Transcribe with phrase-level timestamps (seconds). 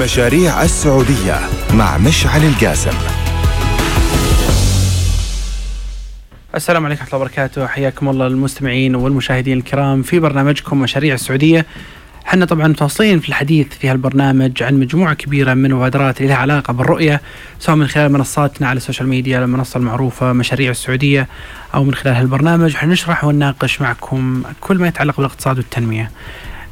[0.00, 1.40] مشاريع السعودية
[1.74, 2.90] مع مشعل القاسم.
[6.54, 7.66] السلام عليكم ورحمة الله وبركاته.
[7.66, 11.66] حياكم الله المستمعين والمشاهدين الكرام في برنامجكم مشاريع السعودية.
[12.26, 17.20] إحنا طبعا متواصلين في الحديث في هالبرنامج عن مجموعة كبيرة من المبادرات لها علاقة بالرؤية
[17.58, 21.28] سواء من خلال منصاتنا على السوشيال ميديا المنصة المعروفة مشاريع السعودية
[21.74, 22.76] أو من خلال هالبرنامج.
[22.76, 26.10] حنشرح ونناقش معكم كل ما يتعلق بالاقتصاد والتنمية.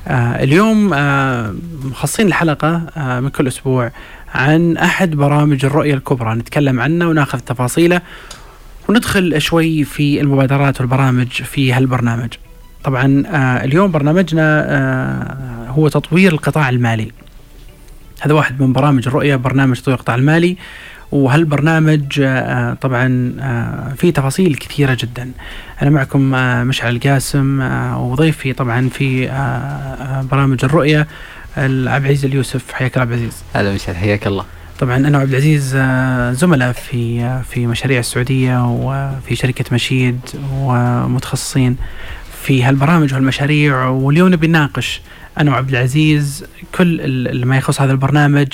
[0.07, 3.91] اليوم آه مخصصين الحلقة آه من كل أسبوع
[4.35, 6.35] عن أحد برامج الرؤية الكبرى.
[6.35, 8.01] نتكلم عنه وناخذ تفاصيله
[8.89, 12.33] وندخل شوي في المبادرات والبرامج في هالبرنامج.
[12.85, 17.13] طبعا آه اليوم برنامجنا آه هو تطوير القطاع المالي.
[18.21, 20.57] هذا واحد من برامج الرؤية برنامج تطوير القطاع المالي.
[21.15, 25.31] وهالبرنامج آه طبعا آه فيه تفاصيل كثيرة جدا.
[25.83, 31.07] أنا معكم آه مشعل القاسم آه وضيفي طبعا في آه برامج الرؤية
[31.57, 32.73] عبد العزيز اليوسف.
[32.73, 34.45] حياك الله عبد العزيز هلا مشعل حياك الله.
[34.81, 35.77] طبعا أنا وعبد العزيز
[36.41, 40.21] زملاء في في مشاريع السعودية وفي شركة مشيد
[40.53, 41.77] ومتخصصين
[42.43, 45.01] في هالبرامج والمشاريع واليوم نبي نناقش
[45.41, 48.49] أنا وعبد العزيز كل ما يخص هذا البرنامج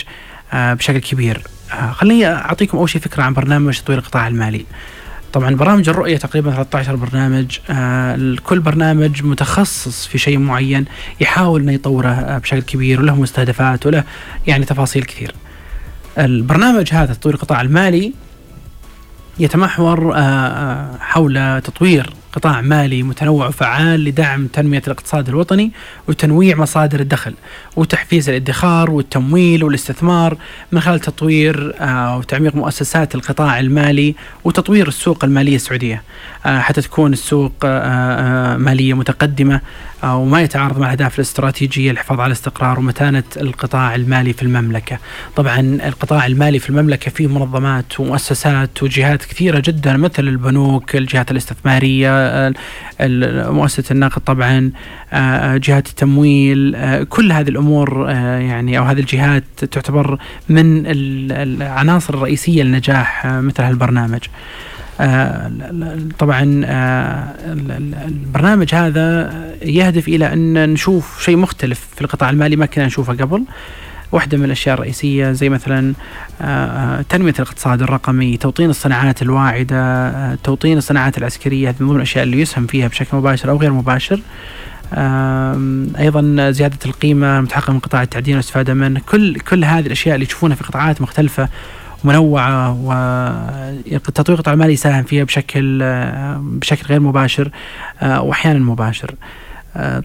[0.54, 1.42] بشكل كبير.
[1.92, 4.66] خليني أعطيكم أول شيء فكرة عن برنامج تطوير القطاع المالي.
[5.32, 7.58] طبعا برامج الرؤية تقريبا 13 برنامج
[8.42, 10.84] كل برنامج متخصص في شيء معين
[11.20, 14.04] يحاول إنه يطوره بشكل كبير وله مستهدفات وله
[14.46, 15.34] يعني تفاصيل كثير.
[16.18, 18.12] البرنامج هذا تطوير القطاع المالي
[19.38, 20.14] يتمحور
[21.00, 25.70] حول تطوير قطاع مالي متنوع وفعال لدعم تنمية الاقتصاد الوطني
[26.08, 27.34] وتنويع مصادر الدخل
[27.76, 30.36] وتحفيز الادخار والتمويل والاستثمار
[30.72, 31.74] من خلال تطوير
[32.16, 34.14] وتعميق مؤسسات القطاع المالي
[34.44, 36.02] وتطوير السوق المالية السعودية.
[36.44, 37.52] حتى تكون السوق
[38.56, 39.60] مالية متقدمة
[40.04, 44.98] وما يتعارض مع الأهداف الاستراتيجية للحفاظ على الاستقرار ومتانة القطاع المالي في المملكة.
[45.36, 52.52] طبعا القطاع المالي في المملكة فيه منظمات ومؤسسات وجهات كثيرة جدا مثل البنوك الجهات الاستثمارية
[53.50, 54.72] مؤسسة النقد طبعا
[55.56, 63.62] جهات التمويل كل هذه الأمور يعني أو هذه الجهات تعتبر من العناصر الرئيسية لنجاح مثل
[63.62, 64.20] هالبرنامج.
[66.18, 66.42] طبعا
[68.08, 73.44] البرنامج هذا يهدف إلى أن نشوف شيء مختلف في القطاع المالي ما كنا نشوفه قبل.
[74.12, 75.94] واحدة من الأشياء الرئيسية زي مثلا
[77.08, 82.88] تنمية الاقتصاد الرقمي توطين الصناعات الواعدة توطين الصناعات العسكرية من ضمن الأشياء اللي يسهم فيها
[82.88, 84.20] بشكل مباشر أو غير مباشر.
[85.98, 89.00] أيضا زيادة القيمة المتحققه من قطاع التعدين والاستفاده منه.
[89.06, 91.48] كل كل هذه الأشياء اللي تشوفونها في قطاعات مختلفة
[92.04, 92.72] منوعة
[93.92, 95.78] وتطوير القطاع المالي يساهم فيها بشكل
[96.38, 97.50] بشكل غير مباشر
[98.02, 99.14] وأحيانا مباشر.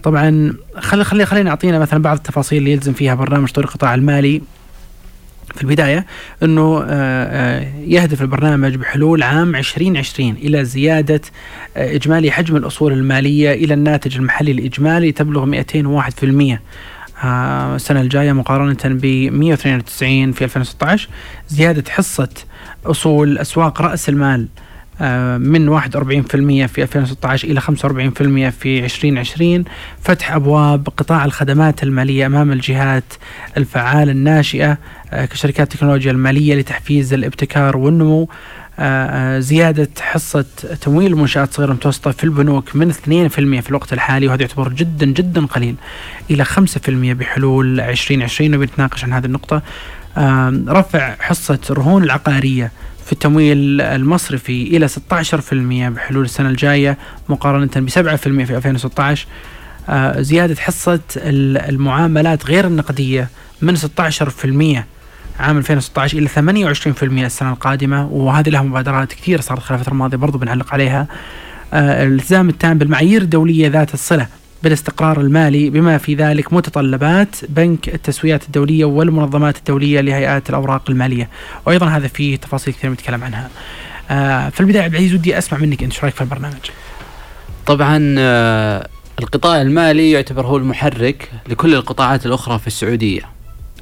[0.02, 4.42] طبعا خلي خلي خلينا نعطينا مثلا بعض التفاصيل اللي يلزم فيها برنامج تطوير القطاع المالي
[5.54, 6.06] في البداية
[6.42, 6.80] أنه
[7.86, 11.20] يهدف البرنامج بحلول عام 2020 إلى زيادة
[11.76, 16.58] إجمالي حجم الأصول المالية إلى الناتج المحلي الإجمالي تبلغ 201%
[17.24, 21.08] السنة الجاية مقارنة ب 192 في 2016
[21.48, 22.28] زيادة حصة
[22.86, 24.48] أصول أسواق رأس المال
[25.38, 25.86] من 41%
[26.66, 27.64] في 2016 إلى 45%
[28.60, 29.64] في 2020
[30.02, 33.04] فتح أبواب قطاع الخدمات المالية أمام الجهات
[33.56, 34.78] الفعالة الناشئة
[35.12, 38.28] كشركات التكنولوجيا المالية لتحفيز الابتكار والنمو.
[39.38, 40.44] زيادة حصة
[40.80, 42.96] تمويل المنشآت الصغيرة المتوسطة في البنوك من 2%
[43.60, 45.74] في الوقت الحالي وهذا يعتبر جدا جدا قليل
[46.30, 49.62] إلى 5% بحلول 2020 وبنتناقش عن هذه النقطة.
[50.68, 52.72] رفع حصة الرهون العقارية
[53.06, 54.92] في التمويل المصرفي إلى 16%
[55.88, 56.98] بحلول السنة الجاية
[57.28, 59.26] مقارنة ب 7% في 2016
[60.22, 63.28] زيادة حصة المعاملات غير النقدية
[63.62, 64.82] من 16%
[65.40, 70.38] عام 2016 إلى 28% السنة القادمة وهذه لها مبادرات كثيرة صارت خلال الفترة الماضية برضو
[70.38, 71.06] بنعلق عليها
[71.72, 74.26] آه الالتزام التام بالمعايير الدولية ذات الصلة
[74.62, 81.28] بالاستقرار المالي بما في ذلك متطلبات بنك التسويات الدولية والمنظمات الدولية لهيئات الأوراق المالية
[81.66, 83.50] وأيضا هذا فيه تفاصيل كثيرة نتكلم عنها.
[84.10, 86.70] آه في البداية عبد العزيز ودي أسمع منك أنت إيش رأيك في البرنامج؟
[87.66, 88.88] طبعا آه
[89.18, 93.35] القطاع المالي يعتبر هو المحرك لكل القطاعات الأخرى في السعودية.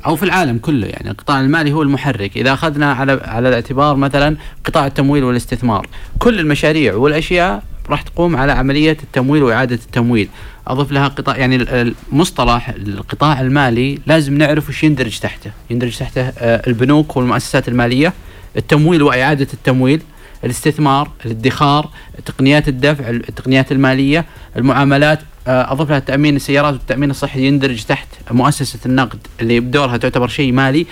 [0.06, 1.10] أو في العالم كله يعني.
[1.10, 2.36] القطاع المالي هو المحرك.
[2.36, 5.86] إذا أخذنا على على الاعتبار مثلا قطاع التمويل والاستثمار
[6.18, 10.28] كل المشاريع والأشياء راح تقوم على عملية التمويل وإعادة التمويل.
[10.66, 15.50] أضف لها قطاع يعني المصطلح القطاع المالي لازم نعرف وش يندرج تحته.
[15.70, 18.12] يندرج تحته البنوك والمؤسسات المالية
[18.56, 20.02] التمويل وإعادة التمويل
[20.44, 21.90] الاستثمار الادخار
[22.26, 24.24] تقنيات الدفع التقنيات المالية
[24.56, 25.18] المعاملات.
[25.18, 30.52] آه، أضف لها تامين السيارات والتأمين الصحي يندرج تحت مؤسسة النقد اللي بدورها تعتبر شيء
[30.52, 30.86] مالي.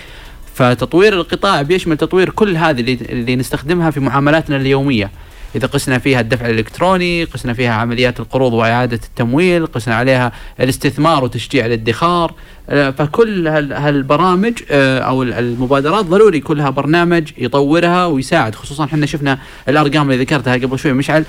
[0.55, 5.11] فتطوير القطاع بيشمل تطوير كل هذه اللي, اللي نستخدمها في معاملاتنا اليومية.
[5.55, 11.65] إذا قسنا فيها الدفع الإلكتروني قسنا فيها عمليات القروض وإعادة التمويل قسنا عليها الاستثمار وتشجيع
[11.65, 12.33] الادخار.
[12.69, 19.39] آه، فكل هالبرامج آه، أو المبادرات ضروري كلها برنامج يطورها ويساعد خصوصا إحنا شفنا
[19.69, 21.21] الأرقام اللي ذكرتها قبل شوي مشعل.
[21.21, 21.25] آه،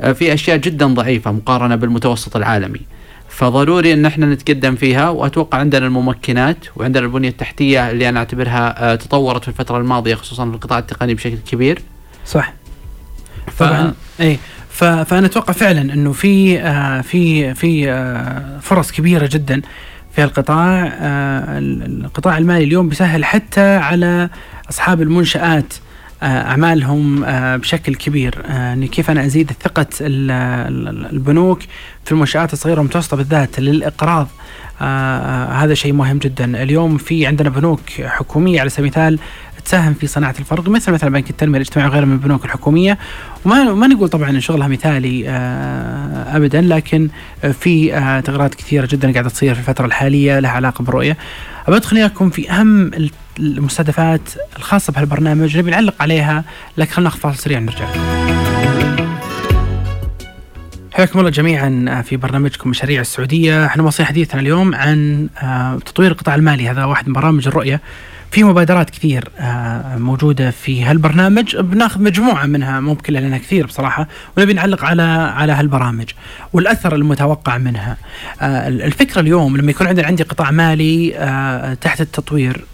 [0.00, 2.80] في أشياء جدا ضعيفة مقارنة بالمتوسط العالمي.
[3.28, 9.42] فضروري إن إحنا نتقدم فيها وأتوقع عندنا الممكنات وعندنا البنية التحتية اللي أنا أعتبرها تطورت
[9.42, 11.82] في الفترة الماضية خصوصا في القطاع التقني بشكل كبير.
[12.26, 12.52] صح.
[13.58, 14.38] طبعا اي
[14.70, 19.62] فأنا أتوقع فعلا إنه في آه في في آه فرص كبيرة جدا
[20.12, 24.28] في القطاع آه القطاع المالي اليوم بيسهل حتى على
[24.70, 25.74] أصحاب المنشآت.
[25.74, 25.89] آه،
[26.22, 28.42] أعمالهم آه، بشكل كبير.
[28.48, 31.62] يعني كيف أنا أزيد ثقة البنوك
[32.04, 34.28] في المنشآت الصغيرة والمتوسطة بالذات للإقراض؟
[35.52, 36.62] هذا شيء مهم جدا.
[36.62, 39.18] اليوم في عندنا بنوك حكومية على سبيل المثال
[39.64, 42.98] تساهم في صناعة الفرق مثل مثلا بنك التنمية الاجتماعيه وغيره من البنوك الحكومية.
[43.44, 47.08] وما ما نقول طبعا إن شغلها مثالي آه، ابدا لكن
[47.52, 51.16] في آه، تغيرات كثيرة جدا قاعدة تصير في الفترة الحالية لها علاقة بالرؤية.
[51.68, 52.90] ابى ادخل إياكم في أهم
[53.38, 54.20] المستهدفات
[54.56, 56.44] الخاصة بهالبرنامج نبي نعلق عليها
[56.76, 57.86] لكن خلينا ناخذ فاصل سريع نرجع
[60.92, 66.34] حياكم الله جميعا في برنامجكم مشاريع السعودية، إحنا مواصلين حديثنا اليوم عن آه، تطوير القطاع
[66.34, 66.70] المالي.
[66.70, 67.80] هذا واحد من برامج الرؤية.
[68.30, 71.56] في مبادرات كثير آه، موجودة في هالبرنامج.
[71.56, 75.02] بناخذ مجموعة منها ممكن لنا كثير بصراحة ونبي نعلق على
[75.36, 76.10] على هالبرامج
[76.52, 77.96] والأثر المتوقع منها.
[78.40, 82.64] آه، الفكرة اليوم لما يكون عندنا عندي قطاع مالي آه، تحت التطوير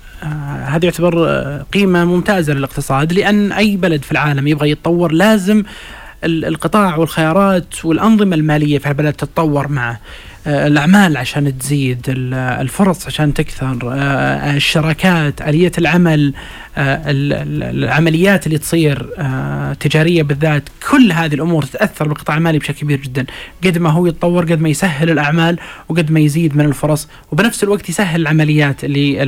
[0.67, 5.63] هذا يعتبر قيمة ممتازة للاقتصاد لأن أي بلد في العالم يبغى يتطور لازم
[6.25, 10.01] القطاع والخيارات والأنظمة المالية في البلد تتطور معه.
[10.47, 16.35] آه، الأعمال عشان تزيد الفرص عشان تكثر آه، الشراكات آلية العمل
[16.77, 19.07] آه، العمليات اللي تصير
[19.81, 23.27] تجارية بالذات كل هذه الأمور تتأثر بالقطاع المالي بشكل كبير جدا.
[23.65, 25.59] قد ما هو يتطور قد ما يسهل الأعمال
[25.89, 29.23] وقد ما يزيد من الفرص وبنفس الوقت يسهل العمليات اللي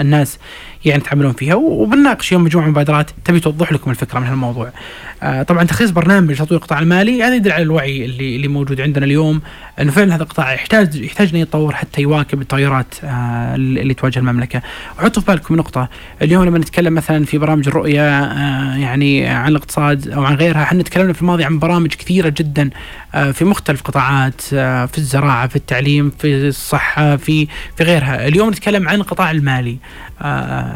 [0.00, 0.38] الناس
[0.84, 4.72] يعني تعملون فيها وبنناقش يوم مجموعة مبادرات تبي توضح لكم الفكرة من هالموضوع.
[5.20, 9.40] طبعا تخصيص برنامج تطوير القطاع المالي هذا يدل على الوعي اللي اللي موجود عندنا اليوم.
[9.80, 14.62] انه فعلا هذا القطاع يحتاج يحتاج انه يتطور حتى يواكب التغيرات آه، اللي تواجه المملكة.
[14.98, 15.88] وحطوا في بالكم نقطة.
[16.22, 20.82] اليوم لما نتكلم مثلا في برامج الرؤية آه، يعني عن الاقتصاد أو عن غيرها إحنا
[20.82, 22.70] تكلمنا في الماضي عن برامج كثيرة جدا
[23.14, 28.28] آه، في مختلف قطاعات في الزراعة في التعليم في الصحة في في غيرها.
[28.28, 29.78] اليوم نتكلم عن القطاع المالي.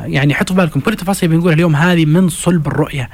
[0.06, 3.10] يعني حطوا في بالكم كل التفاصيل بنقولها اليوم هذه من صلب الرؤية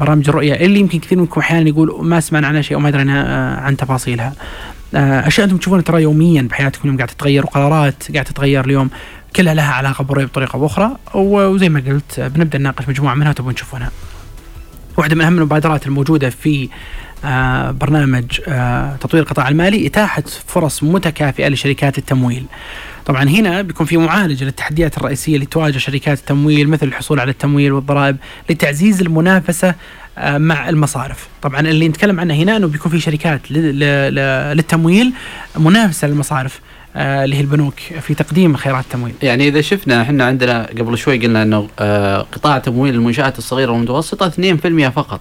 [0.00, 3.76] برامج الرؤية اللي يمكن كثير منكم أحيانا يقول ما سمعنا عنها شيء وما درينا عن
[3.76, 4.32] تفاصيلها
[4.94, 8.90] آه، أشياء أنتم تشوفونها ترى يوميا بحياتكم اليوم قاعدة تتغير وقرارات قاعدة تتغير اليوم
[9.36, 13.54] كلها لها علاقة بالرؤية بطريقة أو أخرى وزي ما قلت بنبدأ نناقش مجموعة منها تبون
[13.54, 13.90] تشوفونها.
[14.96, 16.68] واحدة من أهم المبادرات الموجودة في آه،
[17.72, 22.44] برنامج آه، تطوير القطاع المالي إتاحة فرص متكافئة لشركات التمويل.
[23.06, 27.72] طبعا هنا بيكون في معالجة للتحديات الرئيسية اللي تواجه شركات التمويل مثل الحصول على التمويل
[27.72, 28.16] والضرائب
[28.50, 29.74] لتعزيز المنافسة
[30.18, 35.12] آه، مع المصارف طبعا اللي نتكلم عنه هنا إنه بيكون في شركات للتمويل
[35.56, 36.60] منافسة للمصارف
[36.96, 39.14] آه، اللي هي البنوك في تقديم خيارات التمويل.
[39.22, 44.28] يعني إذا شفنا إحنا عندنا قبل شوي قلنا إنه آه، قطاع تمويل المنشآت الصغيرة والمتوسطة
[44.28, 45.20] 2% فقط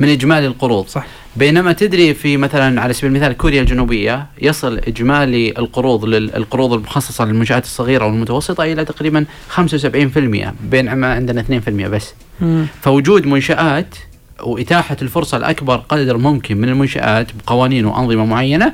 [0.00, 0.86] من إجمالي القروض.
[0.86, 1.06] صح.
[1.36, 7.64] بينما تدري في مثلا على سبيل المثال كوريا الجنوبية يصل إجمالي القروض للقروض المخصصة للمنشآت
[7.64, 12.14] الصغيرة والمتوسطة إلى تقريبا 75% بينما عندنا 2% بس.
[12.40, 12.66] مم.
[12.82, 13.94] فوجود منشآت
[14.42, 18.72] وإتاحة الفرصة الأكبر قدر ممكن من المنشآت بقوانين وأنظمة معينة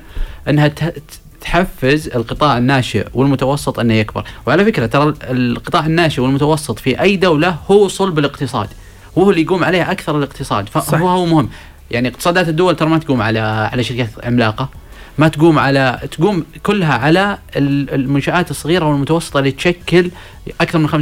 [0.49, 0.73] إنها
[1.41, 7.57] تحفز القطاع الناشئ والمتوسط انه يكبر، وعلى فكرة ترى القطاع الناشئ والمتوسط في أي دولة
[7.71, 8.69] هو صلب الاقتصاد،
[9.17, 11.49] وهو اللي يقوم عليه أكثر الاقتصاد، فهو هو مهم.
[11.90, 13.38] يعني اقتصادات الدول ترى ما تقوم على
[13.73, 14.69] على شركات عملاقة.
[15.19, 20.11] ما تقوم على تقوم كلها على المنشآت الصغيرة والمتوسطة اللي تشكل
[20.61, 20.93] أكثر من 50%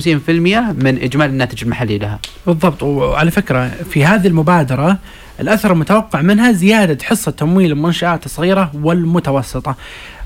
[0.85, 2.19] من إجمالي الناتج المحلي لها.
[2.47, 2.83] بالضبط.
[2.83, 4.99] وعلى فكرة في هذه المبادرة
[5.41, 9.77] الأثر المتوقع منها زيادة حصة تمويل المنشآت الصغيرة والمتوسطة.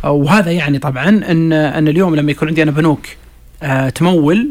[0.04, 3.06] وهذا يعني طبعا أن أن اليوم لما يكون عندي أنا بنوك
[3.62, 4.50] آه، تمول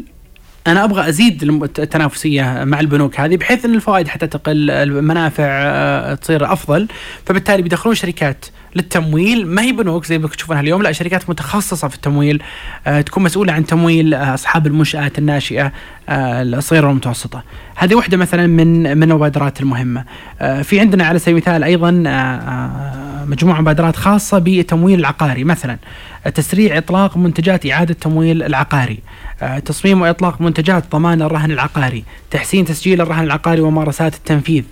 [0.66, 1.42] أنا أبغى أزيد
[1.78, 6.88] التنافسية مع البنوك هذه بحيث إن الفوائد حتى تقل المنافع آه، تصير أفضل.
[7.26, 8.44] فبالتالي بيدخلون شركات
[8.76, 9.46] للتمويل.
[9.46, 12.42] ما هي بنوك زي ما تشوفونها اليوم لا شركات متخصصة في التمويل
[12.86, 15.72] آه تكون مسؤولة عن تمويل آه أصحاب المنشآت الناشئة
[16.08, 17.42] الصغيرة والمتوسطة.
[17.76, 20.04] هذه واحدة مثلا من من المبادرات المهمة.
[20.62, 21.90] في عندنا على سبيل المثال أيضا
[23.26, 25.44] مجموعة مبادرات خاصة بالتمويل العقاري.
[25.44, 25.78] مثلا
[26.34, 28.98] تسريع إطلاق منتجات إعادة تمويل العقاري.
[29.64, 34.64] تصميم وإطلاق منتجات ضمان الرهن العقاري تحسين تسجيل الرهن العقاري وممارسات التنفيذ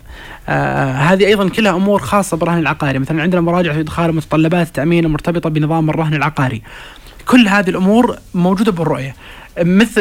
[0.49, 5.51] آه هذه أيضا كلها أمور خاصة بالرهن العقاري مثلا عندنا مراجعة ادخال متطلبات التامين المرتبطه
[5.51, 6.63] بنظام الرهن العقاري
[7.27, 9.15] كل هذه الأمور موجودة بالرؤية
[9.59, 10.01] مثل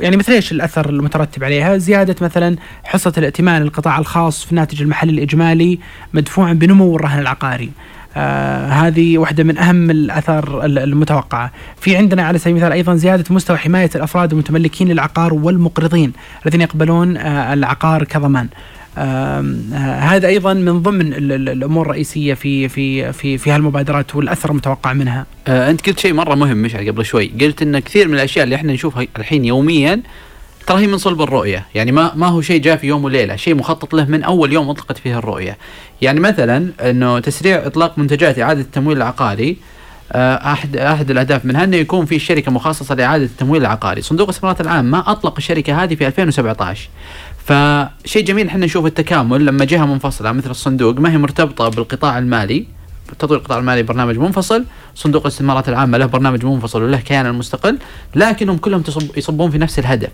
[0.00, 5.12] يعني مثل إيش الأثر المترتب عليها؟ زيادة مثلا حصة الائتمان للقطاع الخاص في الناتج المحلي
[5.12, 5.78] الإجمالي
[6.14, 7.70] مدفوعا بنمو الرهن العقاري.
[8.16, 11.52] آه هذه واحدة من أهم الأثار المتوقعة.
[11.80, 16.12] في عندنا على سبيل المثال أيضا زيادة مستوى حماية الأفراد المتملكين للعقار والمقرضين
[16.46, 18.48] الذين يقبلون آه العقار كضمان.
[20.00, 25.26] هذا أيضا من ضمن الأمور الرئيسية في في في في هالمبادرات والأثر المتوقع منها.
[25.48, 28.56] آه أنت قلت شيء مرة مهم مشعل قبل شوي، قلت إن كثير من الأشياء اللي
[28.56, 30.00] إحنا نشوفها الحين يوميا
[30.70, 33.54] ترى هي من صلب الرؤية، يعني ما ما هو شيء جاء في يوم وليلة، شيء
[33.54, 35.58] مخطط له من أول يوم أطلقت فيه الرؤية.
[36.02, 39.56] يعني مثلا إنه تسريع إطلاق منتجات إعادة التمويل العقاري
[40.12, 44.60] آه، احد أحد الأهداف منها إنه يكون في شركة مخصصة لإعادة التمويل العقاري، صندوق الاستثمارات
[44.60, 46.88] العامه أطلق الشركة هذه في 2017
[47.44, 52.66] فشيء جميل إحنا نشوف التكامل لما جهة منفصلة مثل الصندوق ما هي مرتبطة بالقطاع المالي.
[53.18, 54.64] تطوير القطاع المالي برنامج منفصل
[54.94, 57.78] صندوق الاستثمارات العامة له برنامج منفصل وله كيان مستقل
[58.14, 60.10] لكنهم كلهم تصب يصبون في نفس الهدف.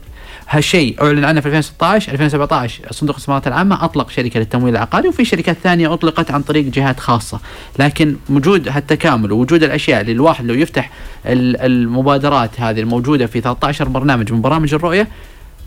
[0.49, 5.57] هالشيء أعلن عنه في 2016 2017 صندوق الاستثمارات العامة أطلق شركة للتمويل العقاري وفي شركات
[5.63, 7.41] ثانية أطلقت عن طريق جهات خاصة.
[7.79, 10.91] لكن وجود هالتكامل ووجود الأشياء اللي الواحد لو يفتح
[11.27, 15.09] المبادرات هذه الموجودة في 13 برنامج من برامج الرؤية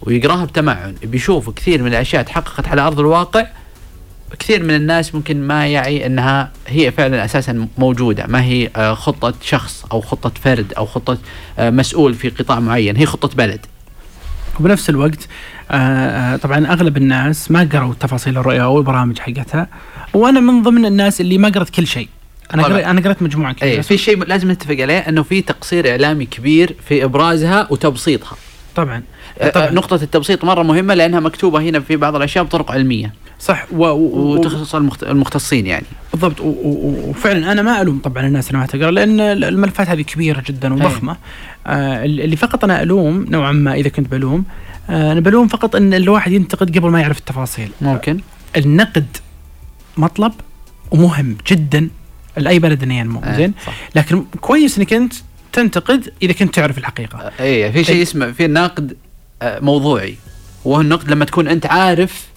[0.02, 3.46] ويقراها بتمعن بيشوف كثير من الأشياء تحققت على أرض الواقع
[4.40, 8.26] كثير من الناس ممكن ما يعي انها هي فعلا أساسا موجودة.
[8.28, 11.18] ما هي آه، خطة شخص أو خطة فرد أو خطة
[11.60, 12.96] آه، مسؤول في قطاع معين.
[12.96, 13.66] هي خطة بلد.
[14.60, 15.28] وبنفس الوقت
[15.72, 19.68] آه، طبعا أغلب الناس ما قروا تفاصيل الرؤية أو البرامج حقتها.
[20.14, 22.08] وأنا من ضمن الناس اللي ما قرأت كل شيء.
[22.54, 23.72] أنا قرأت أنا قرأت مجموعة كبيرة.
[23.72, 28.38] أيه في شيء لازم نتفق عليه إنه في تقصير إعلامي كبير في إبرازها وتبسيطها.
[28.76, 29.04] طبعا.
[29.54, 29.72] طبعا.
[29.72, 33.14] نقطة التبسيط مرة مهمة لأنها مكتوبة هنا في بعض الأشياء بطرق علمية.
[33.40, 33.66] صح.
[33.72, 33.86] و...
[33.86, 34.34] و...
[34.34, 35.86] وتخصص المختصين يعني.
[36.12, 36.42] بالضبط.
[36.42, 36.44] و...
[36.44, 37.10] و...
[37.10, 41.18] وفعلا أنا ما ألوم طبعا الناس اللي ما تقرأ لأن الملفات هذه كبيرة جدا وضخمة.
[41.68, 44.46] آه اللي فقط أنا ألوم نوعا ما إذا كنت بلوم
[44.90, 47.72] آه أنا بلوم فقط إن الواحد ينتقد قبل ما يعرف التفاصيل.
[47.82, 48.20] ممكن.
[48.58, 49.18] النقد
[49.98, 50.34] مطلب
[50.92, 51.90] ومهم جدا.
[52.38, 53.20] لأي بلد إنه ينمو.
[53.20, 53.54] آه زين؟
[53.96, 55.14] لكن كويس إنك أنت
[55.54, 57.20] تنتقد إذا كنت تعرف الحقيقة.
[57.20, 58.98] آه، اي في شيء اسمه في الناقد
[59.42, 60.16] آه، موضوعي.
[60.66, 62.29] وهو النقد لما تكون أنت عارف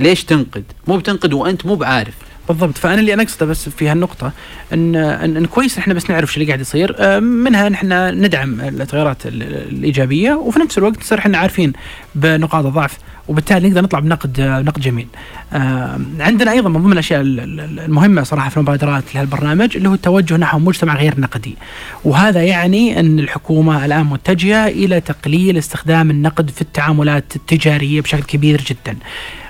[0.00, 2.14] ليش تنقد؟ مو بتنقد وأنت مو بعارف.
[2.48, 2.78] بالضبط.
[2.78, 4.32] فأنا اللي أنا أقصده بس في هالنقطة
[4.72, 6.94] إن إن, إن كويس إحنا بس نعرف شو اللي قاعد يصير.
[6.98, 11.72] آه، منها نحن ندعم التغيرات الإيجابية وفي نفس الوقت نصير إحنا عارفين
[12.14, 12.98] بنقاط الضعف
[13.30, 15.06] وبالتالي نقدر نطلع بنقد نقد جميل.
[15.52, 20.58] آه، عندنا أيضا من ضمن الأشياء المهمة صراحة في المبادرات لهالبرنامج اللي هو التوجه نحو
[20.58, 21.56] مجتمع غير نقدي.
[22.04, 28.62] وهذا يعني أن الحكومة الآن متجهة إلى تقليل استخدام النقد في التعاملات التجارية بشكل كبير
[28.62, 28.96] جدا.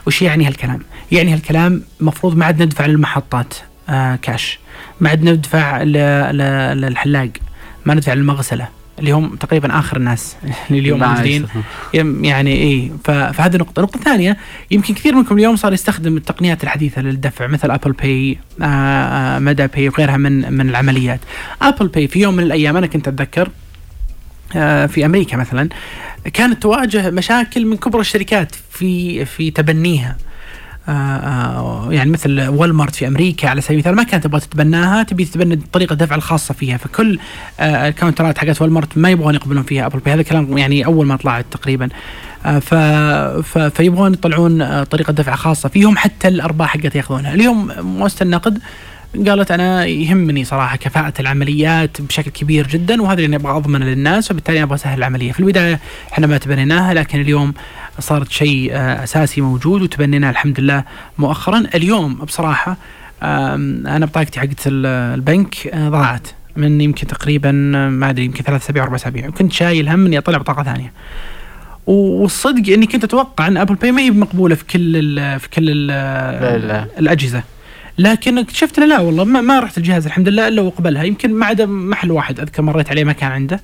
[0.06, 0.80] وش يعني هالكلام؟
[1.12, 3.54] يعني هالكلام مفروض ما عاد ندفع للمحطات
[3.88, 4.58] آه كاش
[5.00, 7.30] ما عاد ندفع للحلاق
[7.86, 10.36] ما ندفع للمغسلة اللي هم تقريبا آخر الناس
[10.70, 11.46] اللي اليوم موجودين
[12.24, 14.36] يعني اي فهذه نقطة، النقطه الثانية
[14.70, 18.38] يمكن كثير منكم اليوم صار يستخدم التقنيات الحديثة للدفع مثل Apple Pay
[19.40, 21.20] مدى Pay وغيرها من من العمليات.
[21.62, 23.48] Apple Pay في يوم من الأيام أنا كنت أتذكر
[24.56, 25.68] آه في أمريكا مثلا
[26.32, 30.16] كانت تواجه مشاكل من كبرى الشركات في في تبنيها.
[31.90, 35.92] يعني مثل Walmart في أمريكا على سبيل المثال ما كانت تبغى تتبناها تبي تتبنى طريقة
[35.92, 36.76] الدفع الخاصة فيها.
[36.76, 37.18] فكل
[37.60, 41.16] آه، الكاونترات حقت Walmart ما يبغون يقبلون فيها Apple Pay هذا الكلام يعني أول ما
[41.16, 41.88] طلعت تقريبا.
[42.60, 42.74] ف...
[43.44, 43.58] ف...
[43.58, 47.34] فيبغون يطلعون طريقة دفع خاصة فيهم حتى الأرباح حقت ياخذونها.
[47.34, 48.58] اليوم مؤسسه النقد
[49.28, 54.62] قالت أنا يهمني صراحة كفاءة العمليات بشكل كبير جدا وهذا اللي أبغى أضمنه للناس وبالتالي
[54.62, 55.32] أبغى أسهل العملية.
[55.32, 55.80] في البداية
[56.12, 57.54] إحنا ما تبنيناها لكن اليوم
[57.98, 60.84] صارت شيء آه، أساسي موجود وتبنيناه الحمد لله
[61.18, 61.62] مؤخرا.
[61.74, 62.76] اليوم بصراحة
[63.22, 67.52] أنا بطاقتي حقت البنك آه، ضاعت من يمكن تقريبا
[67.90, 70.92] ما أدري يمكن ثلاث اسابيع أربع اسابيع وكنت شايل هم إني أطلع بطاقة ثانية.
[71.86, 75.70] والصدق إني كنت أتوقع إن أبل باي ما هي مقبولة في كل ال في كل
[75.70, 76.86] ال لا لا.
[76.98, 77.42] الأجهزة.
[77.98, 81.02] لكن اكتشفت لا والله ما, ما رحت الجهاز الحمد لله إلا وقبلها.
[81.02, 83.60] يمكن ما عدا محل واحد أذكر مريت عليه ما كان عنده.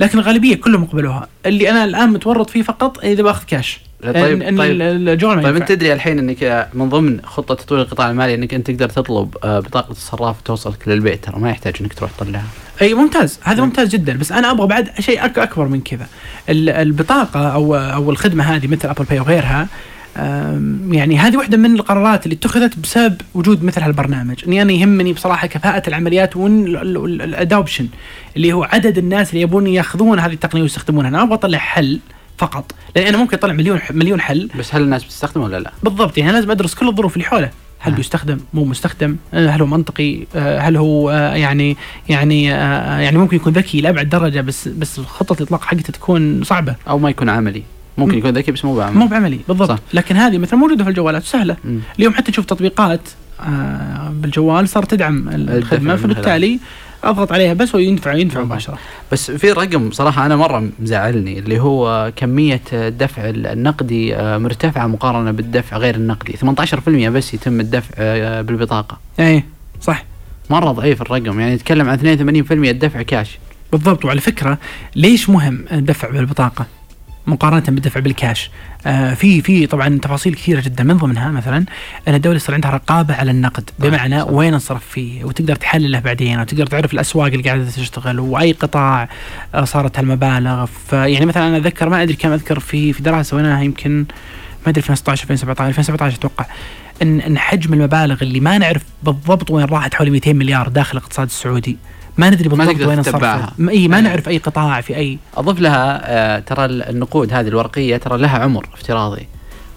[0.00, 1.28] لكن الغالبية كلهم قبلوها.
[1.46, 4.80] اللي أنا الآن متورط فيه فقط إذا بأخذ كاش طيب إن طيب.
[4.80, 8.88] الجوال طيب أنت تدري الحين إنك من ضمن خطة تطوير القطاع المالي إنك أنت تقدر
[8.88, 12.46] تطلب آه، بطاقة الصراف توصلك للبيت ترى ما يحتاج إنك تروح تطلعها.
[12.82, 13.40] أي ممتاز.
[13.42, 13.64] هذا.
[13.64, 14.16] ممتاز جدا.
[14.16, 16.06] بس أنا أبغى بعد شيء أكبر من كذا.
[16.48, 19.68] البطاقة أو أو الخدمة هذه مثل Apple Pay وغيرها
[20.90, 24.44] يعني هذه واحدة من القرارات اللي اتخذت بسبب وجود مثل هالبرنامج.
[24.46, 27.88] إني أنا يهمني بصراحة كفاءة العمليات والادوبشن
[28.36, 31.08] اللي هو عدد الناس اللي يبون ياخذون هذه التقنية ويستخدمونها.
[31.08, 32.00] أنا أبغى أطلع حل
[32.38, 34.50] فقط لأن أنا ممكن أطلع مليون مليون حل.
[34.58, 37.50] بس هل الناس بتستخدم ولا لا؟ بالضبط يعني لازم أدرس كل الظروف اللي حوله.
[37.78, 37.96] هل آه.
[37.96, 39.16] بيستخدم؟ مو مستخدم.
[39.34, 41.76] آه، هل هو منطقي؟ آه، هل هو آه، يعني
[42.08, 46.74] يعني يعني ممكن يكون ذكي لأبعد درجة بس بس خطة الإطلاق حقته تكون صعبة.
[46.88, 47.62] أو ما يكون عملي.
[47.98, 48.18] ممكن مم.
[48.18, 49.68] يكون ذكي بس مو بعملي مو بعملي بالضبط.
[49.68, 49.78] صح.
[49.94, 51.56] لكن هذه مثلا موجودة في الجوالات سهلة.
[51.64, 51.78] مم.
[51.98, 53.00] اليوم حتى تشوف تطبيقات
[53.40, 56.58] آه، بالجوال صارت تدعم الخدمة فبالتالي
[57.04, 58.52] أضغط عليها بس ويندفع يندفع بالضبط.
[58.52, 58.78] مباشرة.
[59.12, 65.30] بس في رقم صراحة أنا مرة مزعلني اللي هو كمية الدفع النقدي آه، مرتفعة مقارنة
[65.30, 66.32] بالدفع غير النقدي.
[66.36, 68.98] 18% بس يتم الدفع آه، بالبطاقة.
[69.18, 69.44] إيه
[69.82, 70.04] صح.
[70.50, 73.38] مرة ضعيف الرقم يعني نتكلم عن 82% الدفع كاش.
[73.72, 74.04] بالضبط.
[74.04, 74.58] وعلى فكرة
[74.96, 76.66] ليش مهم الدفع بالبطاقة؟
[77.26, 78.50] مقارنة بالدفع بالكاش.
[78.86, 80.84] آه في في طبعا تفاصيل كثيرة جدا.
[80.84, 81.64] من ضمنها مثلا
[82.08, 83.70] إن الدولة يصير عندها رقابة على النقد.
[83.78, 84.30] بمعنى صح.
[84.30, 89.08] وين انصرف فيه؟ وتقدر تحلله بعدين وتقدر تعرف الأسواق اللي قاعدة تشتغل وأي قطاع
[89.54, 90.66] آه صارت هالمبالغ.
[90.66, 93.98] فيعني مثلا أنا اتذكر ما أدري كم أذكر في في دراسة سويناها يمكن
[94.66, 96.46] ما أدري 2016 2017 2017 أتوقع.
[97.02, 101.26] إن إن حجم المبالغ اللي ما نعرف بالضبط وين راحت حوالي 200 مليار داخل الاقتصاد
[101.26, 101.76] السعودي.
[102.18, 102.98] ما ندري بالضبط وين
[103.58, 104.02] ما- إي ما إيه.
[104.02, 108.66] نعرف أي قطاع في اي أضف لها آه، ترى النقود هذه الورقية ترى لها عمر
[108.74, 109.26] افتراضي.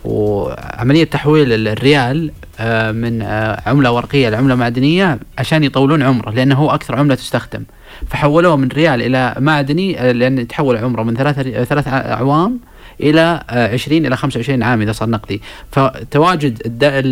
[0.06, 6.56] وعملية تحويل ال- الريال آه، من آه، عملة ورقية لعملة معدنية عشان يطولون عمره لأنه
[6.56, 7.64] هو أكثر عملة تستخدم.
[8.10, 12.60] فحولوه من ريال إلى معدني آه، لأن تحول عمره من ثلاث ثلاث أعوام
[13.02, 15.42] إلى آه، 20 إلى 25 عام إذا صار نقدي.
[15.72, 16.62] فتواجد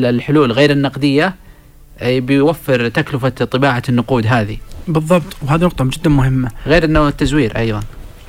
[0.05, 1.33] الحلول غير النقدية آه،
[2.03, 4.57] بيوفر تكلفة طباعة النقود هذه.
[4.87, 5.37] بالضبط.
[5.41, 6.49] وهذه نقطة جدا مهمة.
[6.65, 7.81] غير أنه التزوير أيضا.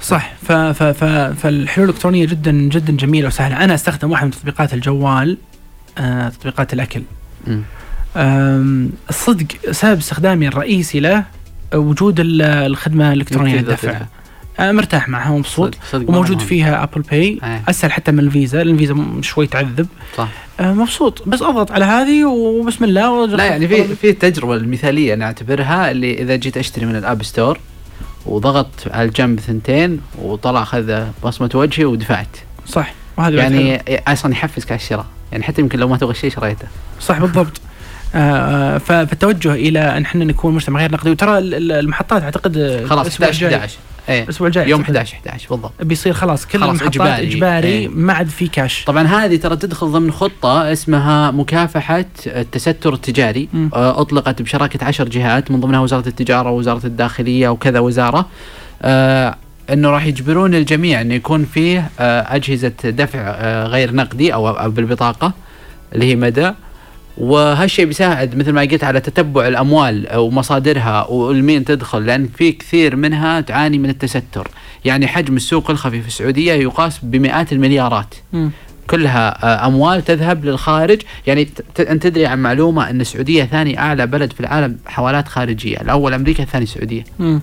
[0.02, 0.32] صح.
[0.42, 1.04] ف ف ف
[1.40, 3.64] فالحلول الإلكترونية جدا جدا جميلة وسهلة.
[3.64, 5.38] أنا أستخدم واحد من تطبيقات الجوال
[5.98, 7.02] آه تطبيقات الأكل.
[9.10, 11.24] الصدق سبب استخدامي الرئيسي له
[11.74, 13.60] وجود ال- الخدمة الإلكترونية.
[13.60, 14.06] آه
[14.60, 16.40] مرتاح معها ومبسوط وموجود.
[16.40, 17.62] فيها Apple Pay إيه.
[17.68, 19.86] أسهل حتى من الفيزا الفيزا شوي تعذب.
[20.16, 20.28] صح.
[20.60, 21.22] آه مبسوط.
[21.28, 26.14] بس أضغط على هذه وبسم الله لا يعني في في التجربه المثالية أنا أعتبرها اللي
[26.22, 27.58] إذا جيت أشتري من الاب ستور
[28.26, 32.36] وضغطت على الجنب ثنتين وطلع اخذ بصمة وجهي ودفعت.
[32.66, 32.92] صح.
[33.16, 33.36] وهذا.
[33.36, 36.66] يعني أصلا يحفزك على الشراء يعني حتى يمكن لو ما تبغى شيء شريته.
[37.00, 37.60] صح بالضبط.
[38.14, 41.10] آه ف- فالتوجه إلى أن إحنا نكون مجتمع غير نقدي.
[41.10, 44.80] وترى ال- ال- المحطات أعتقد آه، خلاص الأسبوع 11 الجاي- 11 إيه الأسبوع الجاي يوم
[44.80, 44.96] أعتقد.
[44.96, 45.72] 11 11 بالضبط.
[45.80, 47.26] بيصير خلاص كل خلاص المحطات إجباري.
[47.26, 47.88] إجباري إيه.
[47.88, 53.48] ما عاد في كاش طبعا هذه ترى تدخل ضمن خطة اسمها مكافحة التستر التجاري.
[53.52, 53.70] مم.
[53.74, 58.26] آه، أطلقت بشراكة عشر جهات من ضمنها وزارة التجارة ووزارة الداخلية وكذا وزارة.
[58.82, 59.36] آه،
[59.70, 65.32] إنه راح يجبرون الجميع إنه يكون فيه آه، أجهزة دفع آه، غير نقدي أو بالبطاقة
[65.94, 66.52] اللي هي مدى.
[67.18, 73.40] وهالشيء بيساعد مثل ما قلت على تتبع الأموال ومصادرها والمين تدخل لأن في كثير منها
[73.40, 74.48] تعاني من التستر.
[74.84, 78.14] يعني حجم السوق الخفي في السعودية يقاس بمئات المليارات.
[78.32, 78.50] مم.
[78.90, 81.02] كلها آه، أموال تذهب للخارج.
[81.26, 81.48] يعني
[81.80, 85.80] أنت تدري عن معلومة إن السعودية ثاني أعلى بلد في العالم حوالات خارجية.
[85.80, 87.40] الأول أمريكا الثاني السعوديه مم.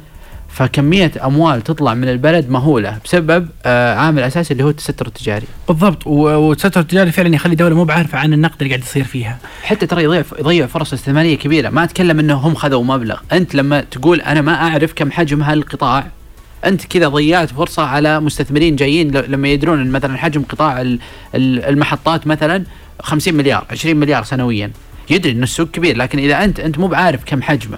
[0.56, 5.48] فكمية أموال تطلع من البلد مهولة بسبب آه، عامل أساسي اللي هو التستر التجاري.
[5.68, 6.08] بالضبط.
[6.08, 9.38] والتستر التجاري فعلا يخلي دوله مو بعارفة عن النقد اللي قاعد يصير فيها.
[9.64, 11.70] حتى ترى يضيع يضيع فرص استثمارية كبيرة.
[11.70, 13.20] ما أتكلم إنه هم خذوا مبلغ.
[13.32, 16.08] أنت لما تقول أنا ما أعرف كم حجم هالقطاع
[16.66, 21.00] أنت كذا ضيعت فرصة على مستثمرين جايين لما يدرون إن مثلا حجم قطاع ال-
[21.36, 22.64] ال- المحطات مثلا
[23.02, 24.72] 50 مليار 20 مليار سنويا.
[25.10, 27.78] يدري إن السوق كبير لكن إذا أنت أنت مو بعارف كم حجمه.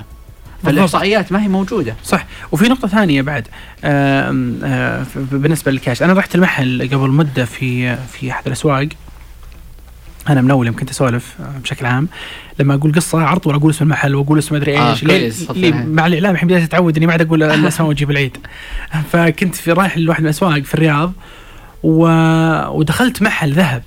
[0.71, 1.95] فالاحصائيات ما هي موجودة.
[2.03, 2.25] صح.
[2.51, 3.47] وفي نقطة ثانية بعد.
[3.83, 6.03] آه، بالنسبة للكاش.
[6.03, 8.87] أنا رحت المحل قبل مدة في في أحد الأسواق.
[10.29, 12.07] أنا من أول يوم كنت أسولف آه، بشكل عام.
[12.59, 15.89] لما أقول قصة على طول أقول اسم المحل وأقول اسم آه، ليه- صدق ليه الحين.
[15.89, 18.37] مع الإعلام الحين بدأت أتعود إني ما عاد أقول الأسماء وأجيب العيد.
[19.11, 21.13] فكنت في رايح لواحد من الأسواق في الرياض
[21.83, 22.07] و...
[22.79, 23.83] ودخلت محل ذهب.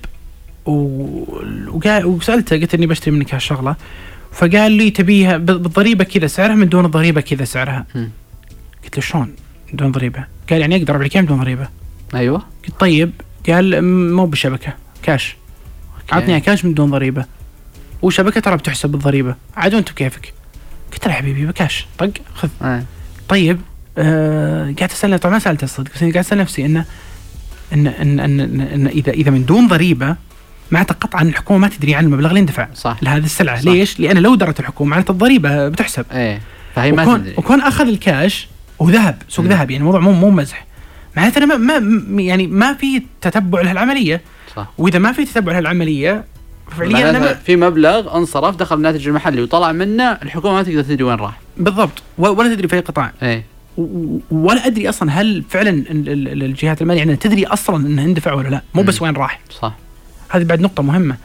[0.65, 0.71] و...
[1.67, 3.75] وقال وسألته قلت إني بشتري منك هالشغلة.
[4.31, 7.85] فقال لي تبيها ب- بالضريبة كذا سعرها من دون الضريبة كذا سعرها.
[8.83, 9.33] قلت له شلون
[9.73, 11.67] بدون ضريبة؟ قال يعني أقدر إياه بدون ضريبة؟
[12.15, 12.41] أيوه.
[12.67, 13.11] قلت طيب.
[13.49, 13.81] قال
[14.13, 15.35] مو بالشبكه كاش.
[16.13, 17.25] إياه كاش من دون ضريبة.
[18.01, 19.35] وشبكه ترى بتحسب بالضريبة.
[19.55, 20.33] عاد وأنت بكيفك؟
[20.93, 21.85] قلت له حبيبي بكاش.
[21.97, 22.49] طق خذ.
[22.61, 22.83] آه.
[23.29, 23.61] طيب
[23.97, 26.85] آه قاعد أسأل طبعا ما سألته الصدق بس إني قاعد أسأل نفسي انه
[27.73, 30.15] ان ان ان, إن, إن اذا إذا من دون ضريبة
[30.71, 32.97] معناته قطعا الحكومة ما تدري عن المبلغ اللي اندفع صح.
[33.01, 33.61] لهذه السلعة.
[33.61, 33.65] صح.
[33.71, 36.05] ليش؟ لأن لو درت الحكومة معناته الضريبة بتحسب.
[36.11, 36.41] إيه.
[36.75, 37.33] فهي ما وكون, تدري.
[37.37, 38.47] وكون أخذ الكاش
[38.79, 39.45] وذهب سوق.
[39.45, 40.65] ذهب يعني الموضوع مو مو مزح.
[41.17, 44.21] معناته أنا ما, ما يعني ما في تتبع لهالعملية.
[44.55, 44.67] صح.
[44.77, 46.23] وإذا ما في تتبع لهالعملية
[46.77, 51.15] فعليا أنا في مبلغ انصرف دخل الناتج المحلي وطلع منه الحكومة ما تقدر تدري وين
[51.17, 51.39] راح.
[51.57, 52.03] بالضبط.
[52.17, 53.11] ولا تدري في أي قطاع.
[53.23, 53.45] إيه.
[54.31, 58.47] ولا أدري أصلا هل فعلا ال- ال- الجهات المالية عندنا تدري أصلا انه اندفع ولا
[58.49, 58.61] لا.
[58.73, 59.01] مو بس.
[59.01, 59.39] وين راح.
[59.61, 59.73] صح.
[60.31, 61.15] هذه بعد نقطة مهمة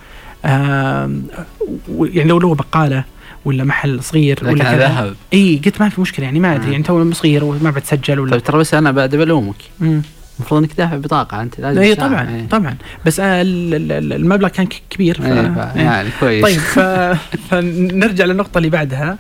[1.89, 3.05] و- يعني لو لو بقالة
[3.45, 6.73] ولا محل صغير ولا كذا ذهب إي قلت ما في مشكلة يعني ما أدري مم.
[6.73, 9.55] يعني تو صغير وما بتسجل ولا طيب ترى بس أنا بعد بلومك.
[9.81, 11.95] المفروض إنك دافع بطاقة أنت لازم إي.
[11.95, 12.49] طبعا إيه.
[12.49, 15.25] طبعا بس آه، ال- ال- ال- المبلغ كان كبير ف...
[15.27, 15.77] إيه، ف-.
[15.77, 16.79] يعني كويس طيب ف...
[17.51, 19.19] فنرجع للنقطة اللي بعدها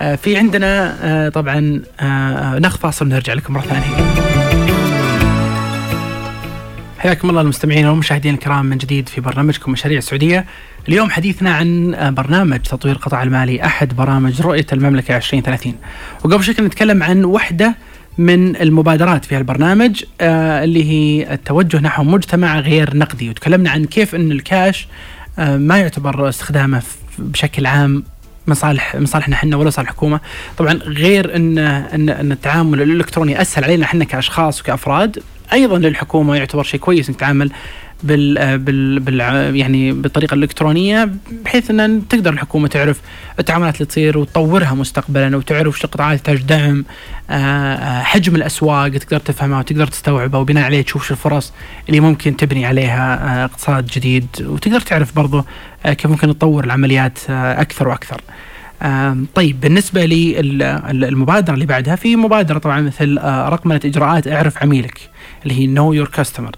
[0.00, 4.37] آه، في عندنا آه، طبعا آه، ناخذ فاصل ونرجع لكم مرة ثانية
[6.98, 10.46] حياكم الله المستمعين والمشاهدين الكرام من جديد في برنامجكم مشاريع السعودية.
[10.88, 15.74] اليوم حديثنا عن برنامج تطوير القطاع المالي أحد برامج رؤية المملكة 2030
[16.24, 17.74] وقبل شوي نتكلم عن وحدة
[18.18, 23.30] من المبادرات في البرنامج آه، اللي هي التوجه نحو مجتمع غير نقدي.
[23.30, 24.88] وتكلمنا عن كيف أن الكاش
[25.38, 26.82] آه، ما يعتبر استخدامه
[27.18, 28.04] بشكل عام
[28.46, 30.20] مصالح مصالحنا إحنا ولا صالح الحكومة
[30.58, 35.22] طبعا غير إن إن إن التعامل الإلكتروني أسهل علينا إحنا كأشخاص وكأفراد.
[35.52, 37.50] أيضا للحكومة يعتبر شيء كويس نتعامل
[38.02, 39.20] بال آه، بال, بال
[39.56, 41.10] يعني بالطريقة الإلكترونية
[41.44, 43.00] بحيث إن تقدر الحكومة تعرف
[43.38, 46.84] التعاملات اللي تصير وتطورها مستقبلا وتعرف شو القطاعات تحتاج دعم
[47.30, 51.52] آه، آه، حجم الأسواق تقدر تفهمها وتقدر تستوعبها وبناء عليه تشوف شو الفرص
[51.88, 55.44] اللي ممكن تبني عليها آه، اقتصاد جديد وتقدر تعرف برضو
[55.86, 58.20] آه، كيف ممكن تطور العمليات أكثر وأكثر.
[59.34, 64.98] طيب بالنسبة للمبادره اللي بعدها في مبادرة طبعا مثل آه، رقمنه اجراءات اعرف عميلك
[65.42, 66.56] اللي هي نو يور كاستمر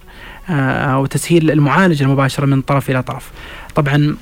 [1.00, 3.30] وتسهيل المعالجه المباشرة من طرف إلى طرف.
[3.74, 4.16] طبعا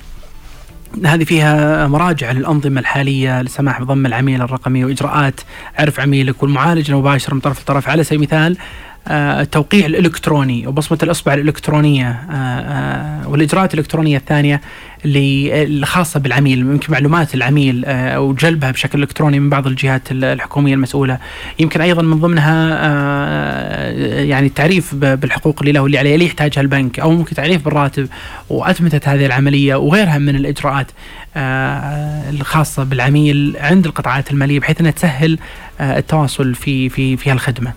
[1.05, 5.41] هذه فيها مراجعة للأنظمة الحالية للسماح بضم العميل الرقمي وإجراءات
[5.79, 11.33] عرف عميلك والمعالجة المباشرة من طرف لطرف على سبيل المثال آه، التوقيع الإلكتروني وبصمة الإصبع
[11.33, 14.61] الإلكترونية آه، آه، والإجراءات الإلكترونية الثانية
[15.05, 20.73] اللي الخاصة بالعميل يمكن معلومات العميل آه، وجلبها بشكل إلكتروني من بعض الجهات ال- الحكومية
[20.73, 21.17] المسؤولة
[21.59, 26.99] يمكن أيضا من ضمنها آه، يعني التعريف بالحقوق اللي له واللي عليه اللي يحتاجها البنك
[26.99, 28.07] أو ممكن تعريف بالراتب
[28.49, 30.87] وأتمتة هذه العملية وغيرها من الإجراءات
[31.35, 35.37] آه، الخاصة بالعميل عند القطاعات المالية بحيث أنها تسهل
[35.81, 37.73] آه، التواصل في في في هالخدمة.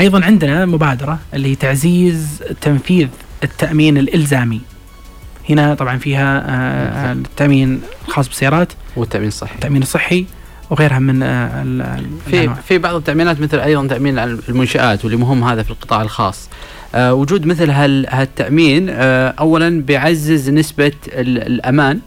[0.00, 3.08] أيضا عندنا مبادرة اللي هي تعزيز تنفيذ
[3.44, 4.60] التأمين الإلزامي.
[5.50, 8.72] هنا طبعا فيها آه، التأمين الخاص بالسيارات.
[8.96, 9.54] والتأمين الصحي.
[9.54, 10.26] التأمين الصحي
[10.70, 12.50] وغيرها من آه، في.
[12.68, 16.48] في بعض التأمينات مثل أيضا تأمين المنشآت واللي مهم هذا في القطاع الخاص.
[16.94, 22.00] آه وجود مثل هال هالتأمين اولا بيعزز نسبة ال- الأمان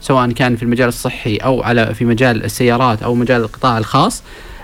[0.00, 4.22] سواء كان في المجال الصحي أو على في مجال السيارات أو مجال القطاع الخاص.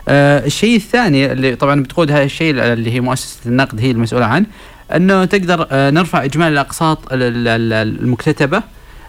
[0.08, 4.46] آه الشيء الثاني اللي طبعا بتقود هذا الشيء اللي هي مؤسسة النقد هي المسؤولة عنه
[4.96, 8.62] أنه تقدر آه نرفع اجمالي الأقساط ال- ال- ال- المكتتبة.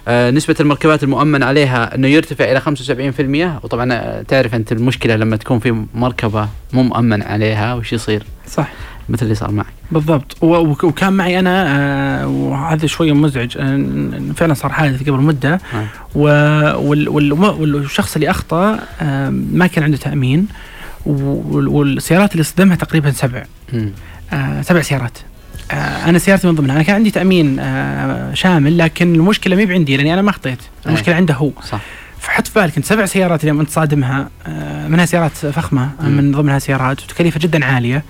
[0.10, 5.60] آه، نسبة المركبات المؤمن عليها أنه يرتفع إلى 75% وطبعا تعرف أنت المشكلة لما تكون
[5.60, 8.70] في مركبة مو مؤمن عليها وش يصير؟ صح.
[9.10, 10.38] مثل اللي صار معك بالضبط.
[10.42, 13.52] وكان معي أنا وهذا شوية مزعج.
[14.36, 15.60] فعلا صار حادث قبل مدة.
[16.16, 18.80] والشخص اللي أخطأ
[19.32, 20.48] ما كان عنده تأمين.
[21.08, 23.44] والسيارات اللي صدمها تقريبا سبع.
[24.34, 25.18] آه، سبع سيارات.
[25.72, 25.74] آه،
[26.10, 26.76] أنا سيارتي من ضمنها.
[26.76, 30.60] أنا كان عندي تأمين آه، شامل لكن المشكلة ما بعندي لأني أنا ما اخطيت.
[30.86, 31.52] المشكلة عنده هو.
[31.70, 31.82] صح.
[32.20, 36.10] فحط في بالك انت سبع سيارات اليوم أنت صادمها آه، منها سيارات فخمة مم.
[36.18, 38.04] من ضمنها سيارات وتكلفه جدا عالية.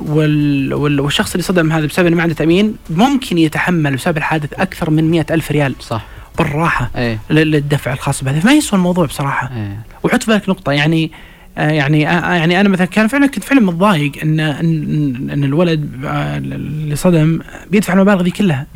[0.00, 0.74] وال...
[0.74, 1.00] وال...
[1.00, 5.10] والشخص اللي صدم هذا بسبب إنه ما عنده تأمين ممكن يتحمل بسبب الحادث أكثر من
[5.10, 6.04] مئة ألف ريال صح.
[6.38, 8.40] بالراحة لل- للدفع الخاص بهذا.
[8.40, 9.50] فما يسوى الموضوع بصراحة.
[9.56, 13.44] إيه وحط في بالك نقطة يعني آه يعني آه يعني أنا مثلا كان فعلا كنت
[13.44, 17.40] فعلا متضايق إن إن, إن الولد آه اللي صدم
[17.70, 18.66] بيدفع المبالغ ذي كلها.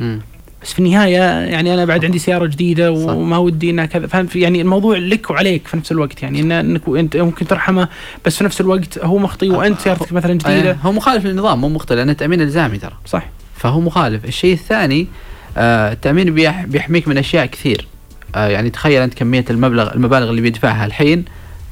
[0.63, 1.17] بس في النهاية
[1.49, 2.91] يعني أنا بعد عندي سيارة جديدة.
[2.91, 4.07] وما ودي إنها كذا.
[4.07, 6.23] فاهم في- يعني الموضوع لك وعليك في نفس الوقت.
[6.23, 7.87] يعني إن إنك أنت ممكن ترحمه
[8.25, 10.77] بس في نفس الوقت هو مخطي وأنت سيارتك مثلا جديدة.
[10.83, 12.93] هو مخالف للنظام مو مختل لأن التامين إلزامي ترى.
[13.05, 13.25] صح.
[13.55, 14.25] فهو مخالف.
[14.25, 15.07] الشيء الثاني
[15.57, 17.87] آه التأمين بيح بيحميك من أشياء كثير.
[18.35, 21.25] آه يعني تخيل أنت كمية المبلغ المبالغ اللي بيدفعها الحين.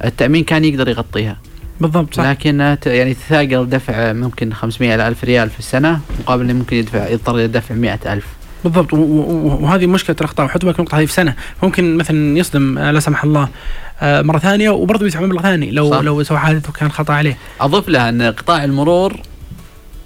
[0.05, 1.37] التأمين كان يقدر يغطيها.
[1.81, 2.23] بالضبط صح.
[2.23, 7.07] لكن يعني تثاقل دفع ممكن 500 إلى 1000 ريال في السنة مقابل إنه ممكن يدفع
[7.07, 8.25] يضطر إلى دفع 100000
[8.63, 11.33] بالضبط وهذه مشكلة الأخطاء وحط بالك النقطه هذه في سنة.
[11.63, 13.49] ممكن مثلا يصدم آه، لا سمح الله
[14.01, 15.99] آه، مرة ثانية وبرضه بيدفع مبلغ ثاني لو صح.
[15.99, 17.37] لو سوى حادث وكان خطأ عليه.
[17.61, 19.19] اضيف لها أن قطاع المرور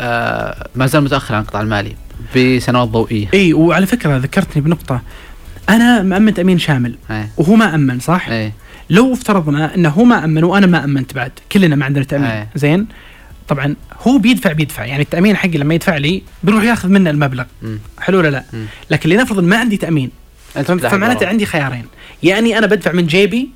[0.02, 1.96] آه ما زال متأخر عن القطاع المالي
[2.36, 3.28] بسنوات ضوئية.
[3.34, 5.02] إي وعلى فكرة ذكرتني بنقطة.
[5.70, 8.54] أنا مأمن تأمين شامل إيه وهو ما أمن صح؟ إيه
[8.92, 12.28] لو افترضنا إنه هو ما أمن وأنا ما أمنت بعد كلنا ما عندنا تأمين.
[12.28, 12.48] أي.
[12.56, 12.88] زين؟
[13.48, 13.76] طبعا
[14.08, 14.86] هو بيدفع بيدفع.
[14.86, 17.44] يعني التأمين حقي لما يدفع لي بيروح ياخذ منه المبلغ.
[17.62, 17.80] مم.
[18.00, 18.66] حلو ولا لا؟ مم.
[18.90, 20.12] لكن لنفرض ما عندي تأمين
[20.54, 21.28] فمعناته.
[21.28, 21.86] عندي خيارين.
[22.24, 23.50] يعني أنا بدفع من جيبي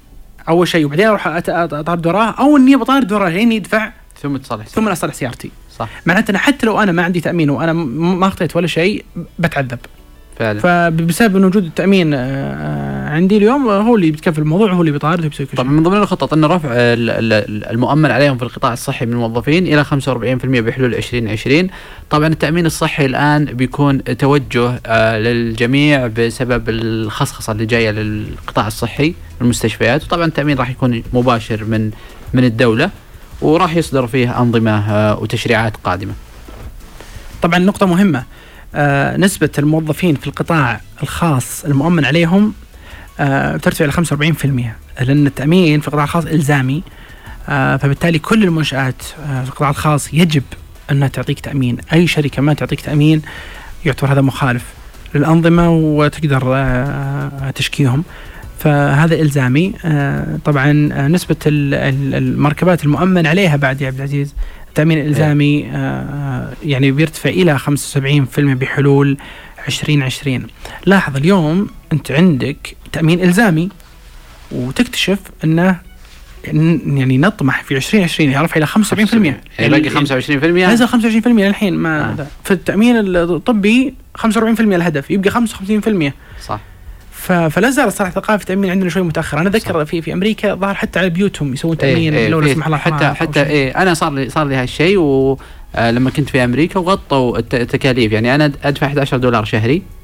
[0.49, 4.67] أول شيء وبعدين أروح اطارد وراه أو إني بطارد وراه لين يدفع ثم تصلح.
[4.67, 5.51] ثم أصلح سيارتي.
[5.77, 5.89] صح.
[6.05, 9.05] معناته أنا حتى لو أنا ما عندي تأمين وأنا ما اخطيت ولا شيء
[9.39, 9.79] بتعذب.
[10.39, 10.59] فعلا.
[10.59, 15.45] فبسبب وجود التأمين آه، آه، عندي اليوم هو اللي بيتكفل الموضوع هو اللي بيطارد وبيسوي
[15.45, 19.11] كل طبعا من ضمن الخطط إن رفع ال- ال- المؤمن عليهم في القطاع الصحي من
[19.13, 19.89] الموظفين إلى 45%
[20.45, 21.67] بحلول 2020
[22.09, 30.03] طبعا التأمين الصحي الآن بيكون توجه آه، للجميع بسبب الخصخصة اللي جاية للقطاع الصحي المستشفيات.
[30.03, 31.91] وطبعا التأمين راح يكون مباشر من
[32.33, 32.89] من الدولة
[33.41, 36.13] وراح يصدر فيه أنظمة آه، وتشريعات قادمة.
[37.41, 38.23] طبعا نقطة مهمة
[38.75, 42.53] آه نسبة الموظفين في القطاع الخاص المؤمن عليهم
[43.57, 46.83] ترتفع إلى 45% لأن التأمين في القطاع الخاص إلزامي.
[47.49, 50.43] آه فبالتالي كل المنشآت آه في القطاع الخاص يجب
[50.91, 51.77] أنها تعطيك تأمين.
[51.93, 53.21] أي شركة ما تعطيك تأمين
[53.85, 54.63] يعتبر هذا مخالف
[55.15, 58.03] للأنظمة وتقدر آه تشكيهم.
[58.59, 59.73] فهذا إلزامي.
[59.85, 61.07] آه طبعا آه
[61.47, 64.33] ال- المركبات المؤمن عليها بعد يا عبد العزيز.
[64.69, 69.17] التأمين الإلزامي آه، يعني بيرتفع إلى 75% بحلول
[69.67, 70.47] 2020
[70.85, 73.69] لاحظ اليوم أنت عندك تأمين إلزامي
[74.51, 75.79] وتكتشف أنه
[76.53, 82.11] ن- يعني نطمح في 2020 يرفع إلى 75% يعني باقي 25% نزل 25% للحين ما
[82.19, 82.27] آه.
[82.43, 84.27] في التأمين الطبي 45%
[84.59, 86.13] الهدف يبقى 55%
[86.45, 86.59] صح
[87.49, 90.99] فلا زال الصراحه ثقافه التأمين عندنا شوي متاخر أنا اتذكر في في أمريكا ظهر حتى
[90.99, 92.53] على بيوتهم يسوون تأمين إيه لو لا فيه.
[92.53, 93.43] سمح الله حتى حتى.
[93.43, 98.35] إيه أنا صار لي صار لي هالشيء ولما كنت في أمريكا وغطوا الت- التكاليف يعني
[98.35, 99.75] أنا أدفع 11 دولار شهري.
[99.75, 99.94] آه،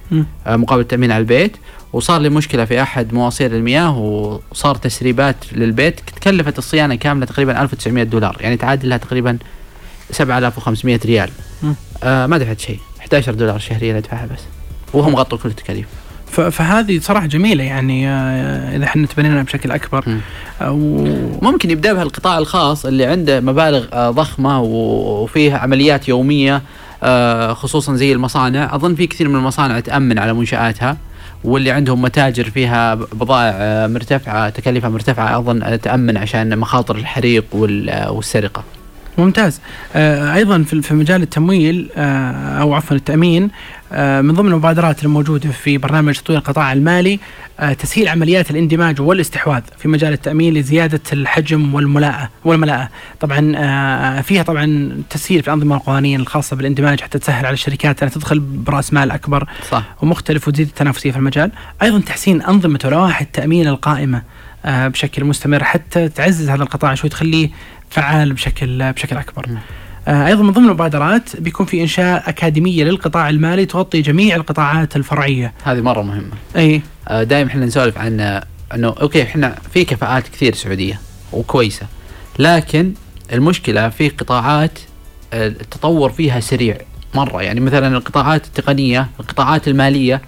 [0.48, 1.58] مقابل التامين على البيت
[1.94, 8.04] وصار لي مشكلة في أحد مواسير المياه وصار تسريبات للبيت تكلفت الصيانة كاملة تقريبا 1900
[8.04, 9.38] دولار يعني تعادل لها تقريبا
[10.12, 11.30] 7500 ريال.
[12.04, 12.80] آه ما دفعت شيء.
[13.00, 14.40] 11 دولار شهريا أدفعها بس.
[14.94, 15.86] وهم غطوا كل التكاليف.
[16.32, 20.04] فهذه صراحة جميلة يعني آه، إذا إحنا تبنينا بشكل أكبر.
[20.08, 20.20] مم.
[20.62, 20.72] آه،
[21.42, 26.62] ممكن يبدأ بها القطاع الخاص اللي عنده مبالغ آه، ضخمة وفيه عمليات يومية آه،
[27.54, 28.76] خصوصا زي المصانع.
[28.76, 30.98] أظن في كثير من المصانع تأمن على منشآتها
[31.44, 37.46] واللي عندهم متاجر فيها بضائع آه، مرتفعة تكاليفها مرتفعة أظن آه، تأمن عشان مخاطر الحريق
[37.90, 38.64] آه، والسرقة.
[39.18, 39.62] ممتاز.
[39.96, 43.50] آه، أيضا في مجال التمويل آه، أو عفوا التأمين آه،
[44.22, 47.20] من ضمن المبادرات الموجودة في برنامج تطوير القطاع المالي
[47.60, 52.90] آه، تسهيل عمليات الاندماج والاستحواذ في مجال التأمين لزيادة الحجم والملاءه والملاءة.
[53.20, 58.14] طبعا آه، فيها طبعا تسهيل في الأنظمة القوانين الخاصة بالاندماج حتى تسهل على الشركات انها
[58.14, 59.84] تدخل برأس مال أكبر صح.
[60.02, 61.52] ومختلف وتزيد التنافسية في المجال.
[61.82, 64.22] أيضا تحسين أنظمة ولوائح التأمين القائمة
[64.66, 67.50] آه، بشكل مستمر حتى تعزز هذا القطاع شوي تخليه
[67.90, 69.46] فعال بشكل بشكل أكبر.
[69.50, 69.58] آه،
[70.08, 75.54] أيضا من ضمن المبادرات بيكون في إنشاء أكاديمية للقطاع المالي تغطي جميع القطاعات الفرعية.
[75.64, 76.32] هذه مرة مهمة.
[76.56, 76.82] إي.
[77.10, 78.44] دائما إحنا نسولف عن آه،
[78.76, 81.00] إنه أوكي إحنا في كفاءات كثير سعودية
[81.34, 81.86] وكويسة
[82.40, 82.94] لكن
[83.34, 84.80] المشكلة في قطاعات
[85.34, 86.78] آه، التطور فيها سريع
[87.16, 87.42] مرة.
[87.42, 90.22] يعني مثلا القطاعات التقنية القطاعات المالية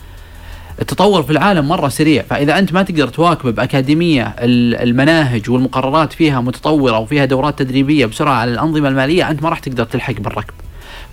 [0.82, 2.24] التطور في العالم مرة سريع.
[2.30, 8.34] فإذا أنت ما تقدر تواكب بأكاديمية ال- المناهج والمقررات فيها متطورة وفيها دورات تدريبية بسرعة
[8.34, 10.54] على الأنظمة المالية أنت ما راح تقدر تلحق بالركب.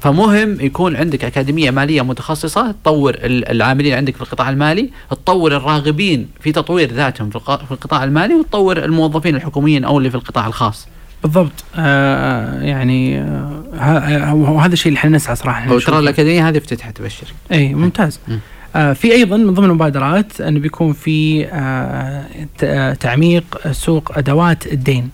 [0.01, 6.29] فمهم يكون عندك أكاديمية مالية متخصصة تطور ال- العاملين عندك في القطاع المالي تطور الراغبين
[6.40, 10.46] في تطوير ذاتهم في الق- في القطاع المالي وتطور الموظفين الحكوميين أو اللي في القطاع
[10.46, 10.88] الخاص.
[11.23, 11.64] بالضبط.
[11.77, 15.99] آه يعني آه وهذا الشيء اللي إحنا نسعى صراحة نشوفه.
[15.99, 18.20] الأكاديمية هذه افتتحت أبشر اي ممتاز.
[18.29, 18.38] مم.
[18.76, 22.24] آه في أيضا من ضمن المبادرات أنه بيكون في آه
[22.62, 25.11] آه، تعميق سوق أدوات الدين.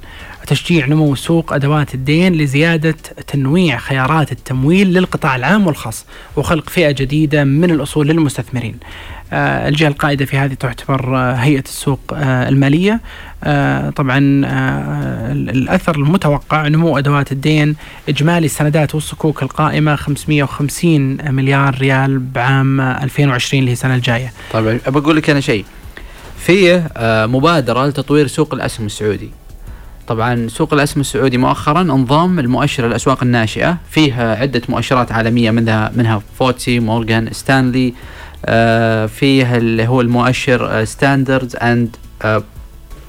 [0.47, 2.95] تشجيع نمو سوق أدوات الدين لزيادة
[3.27, 6.07] تنويع خيارات التمويل للقطاع العام والخاص
[6.37, 8.75] وخلق فئة جديدة من الأصول للمستثمرين.
[9.33, 13.01] آه الجهة القائدة في هذه تعتبر آه هيئة السوق آه المالية
[13.45, 17.77] آه طبعا ال- الأثر المتوقع نمو أدوات الدين
[18.09, 24.33] إجمالي السندات والصكوك القائمة 550 مليار ريال بعام 2020 اللي هي السنة الجاية.
[24.53, 25.65] طيب بقول لك أنا شيء
[26.97, 29.31] آه، مبادرة لتطوير سوق الأسهم السعودي
[30.07, 33.77] طبعا سوق الأسهم السعودي مؤخرا انضم المؤشر الأسواق الناشئة.
[33.91, 37.95] فيها عدة مؤشرات عالمية منها منها FTSE مورغان ستانلي
[38.47, 41.97] آه، فيه اللي هو المؤشر Standards and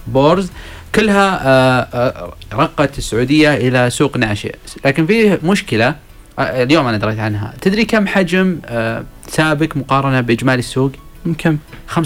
[0.07, 0.51] بورز.
[0.95, 4.55] كلها آه، آه، رقت السعودية إلى سوق ناشئ.
[4.86, 5.95] لكن فيه مشكلة
[6.39, 7.53] آه، اليوم أنا دريت عنها.
[7.62, 10.91] تدري كم حجم آه، سابق مقارنة بإجمالي السوق؟
[11.33, 11.57] كم؟
[11.95, 11.99] 45%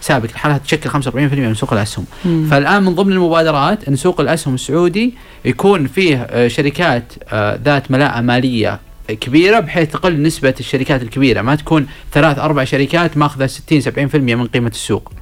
[0.00, 2.04] سابق الحالة تشكل 45% من سوق الأسهم.
[2.24, 2.48] مم.
[2.50, 8.20] فالآن من ضمن المبادرات أن سوق الأسهم السعودي يكون فيه آه، شركات آه، ذات ملاءة
[8.20, 11.42] مالية كبيرة بحيث تقل نسبة الشركات الكبيرة.
[11.42, 15.12] ما تكون ثلاث أربع شركات ماخذة 60 70% من قيمة السوق.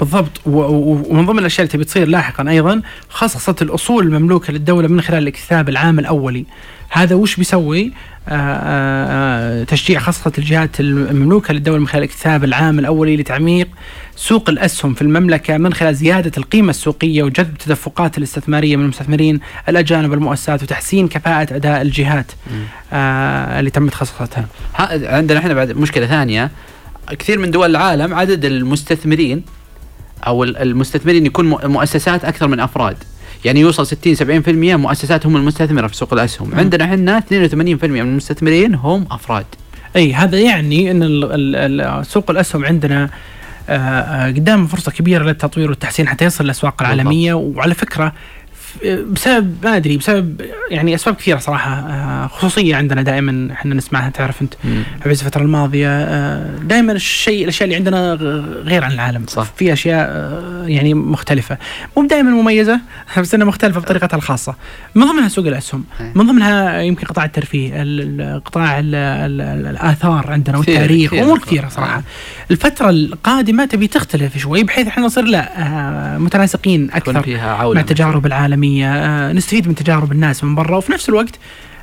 [0.00, 0.40] بالضبط.
[0.46, 5.68] ومن ضمن الأشياء اللي تبي تصير لاحقا أيضا خصصت الأصول المملوكة للدولة من خلال الاكتساب
[5.68, 6.44] العام الأولي.
[6.90, 7.92] هذا وش بيسوي؟
[8.28, 13.68] آه، آه، تشجيع خاصة الجهات المملوكة للدولة من خلال الاكتساب العام الأولي لتعميق
[14.16, 20.10] سوق الأسهم في المملكة من خلال زيادة القيمة السوقية وجذب التدفقات الاستثمارية من المستثمرين الأجانب
[20.10, 22.32] والمؤسسات وتحسين كفاءة أداء الجهات
[22.92, 24.46] آه، اللي تم تخصصتها.
[24.76, 26.50] ها- عندنا إحنا بعد مشكلة ثانية.
[27.18, 29.42] كثير من دول العالم عدد المستثمرين
[30.26, 32.96] أو ال- المستثمرين يكون مؤ- مؤسسات أكثر من أفراد.
[33.44, 36.48] يعني يوصل 60 70% مؤسسات هم المستثمرة في سوق الأسهم.
[36.48, 36.58] مم.
[36.58, 39.44] عندنا إحنا 82% من المستثمرين هم أفراد.
[39.96, 43.10] أي هذا يعني إن سوق الأسهم عندنا
[43.70, 47.34] آه، آه، قدام فرصة كبيرة للتطوير والتحسين حتى يصل للأسواق العالمية.
[47.34, 48.12] وعلى فكرة
[48.86, 54.42] بسبب ما أدري بسبب يعني أسباب كثيرة صراحة آه، خصوصية عندنا دائما إحنا نسمعها تعرف
[54.42, 54.54] أنت
[55.02, 58.14] في الفترة الماضية دائما الشيء الأشياء اللي عندنا
[58.64, 59.24] غير عن العالم.
[59.28, 59.46] صح.
[59.56, 61.58] في أشياء آه، يعني مختلفة.
[61.96, 62.80] مو دائما مميزة
[63.18, 64.54] بس إنها مختلفة بطريقتها الخاصة.
[64.94, 65.84] من ضمنها سوق الأسهم.
[66.00, 66.12] أي.
[66.14, 71.12] من ضمنها يمكن قطاع الترفيه ال- ال- قطاع ال- ال- ال- الآثار عندنا والتاريخ.
[71.12, 72.02] امور كثيرة صراحة.
[72.50, 78.26] الفترة القادمة تبي تختلف شوي بحيث إحنا نصير لا آه، متناسقين أكثر مع عوله التجارب
[78.58, 81.38] العالمية آه، نستفيد من تجارب الناس من برا وفي نفس الوقت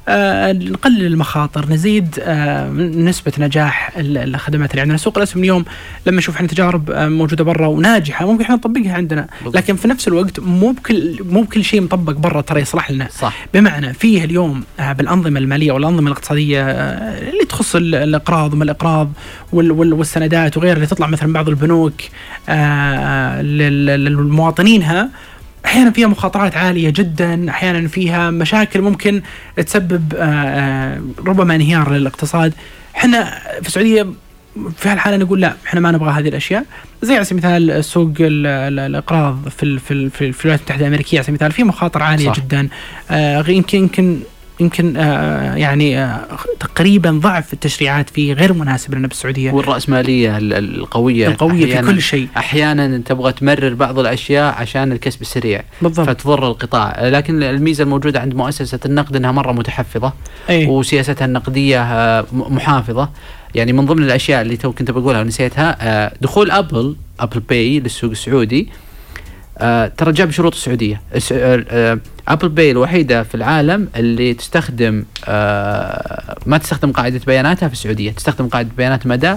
[0.07, 4.97] آه، نقلل المخاطر نزيد آه، نسبة نجاح ال- الخدمات اللي عندنا.
[4.97, 5.65] سوق الأسهم اليوم
[6.07, 9.27] لما نشوف إحنا تجارب موجودة برا وناجحة ممكن إحنا نطبقها عندنا.
[9.37, 9.55] بالضبط.
[9.55, 13.07] لكن في نفس الوقت مو بكل مو بكل شيء مطبق برا ترى يصلح لنا.
[13.19, 13.45] صح.
[13.53, 18.63] بمعنى فيه اليوم بالأنظمة المالية والأنظمة الاقتصادية آه، اللي تخص ال- الأقراض وما
[19.53, 21.93] وال- والسندات وغيرها اللي تطلع مثلا بعض البنوك
[23.41, 25.09] للمواطنينها
[25.65, 29.21] أحيانا فيها مخاطرات عالية جدا أحيانا فيها مشاكل ممكن
[29.65, 32.53] تسبب آه، آه، ربما انهيار للاقتصاد.
[32.97, 34.07] إحنا في السعودية
[34.77, 36.65] في هالحالة نقول لا إحنا ما نبغى هذه الأشياء.
[37.01, 41.23] زي على سبيل المثال سوق ال- ال- الأقراض في في في الولايات المتحدة الأمريكية على
[41.23, 42.35] سبيل المثال في مخاطر عالية صح.
[42.39, 42.67] جدا.
[43.11, 44.19] آه يمكن يمكن
[44.59, 46.19] يمكن آه يعني آه
[46.59, 49.51] تقريبا ضعف التشريعات فيه غير مناسب لنا بالسعودية.
[49.51, 51.27] والرأسمالية ال- القوية.
[51.27, 52.27] القوية في كل شيء.
[52.37, 55.63] أحيانا تبغى تمرر بعض الأشياء عشان الكسب السريع.
[55.81, 56.09] بالضبط.
[56.09, 57.07] فتضر القطاع.
[57.07, 60.13] لكن الميزة الموجودة عند مؤسسة النقد إنها مرة متحفظة.
[60.49, 63.09] اي وسياستها النقدية آه، محافظة.
[63.55, 68.69] يعني من ضمن الأشياء اللي تو كنت بقولها ونسيتها دخول Apple Apple Pay للسوق السعودي.
[69.57, 71.01] آه، ترى جاب شروط السعودية.
[71.15, 77.67] الس- آه، آه، Apple Pay الوحيدة في العالم اللي تستخدم آه، ما تستخدم قاعدة بياناتها
[77.67, 78.11] في السعودية.
[78.11, 79.35] تستخدم قاعدة بيانات مدى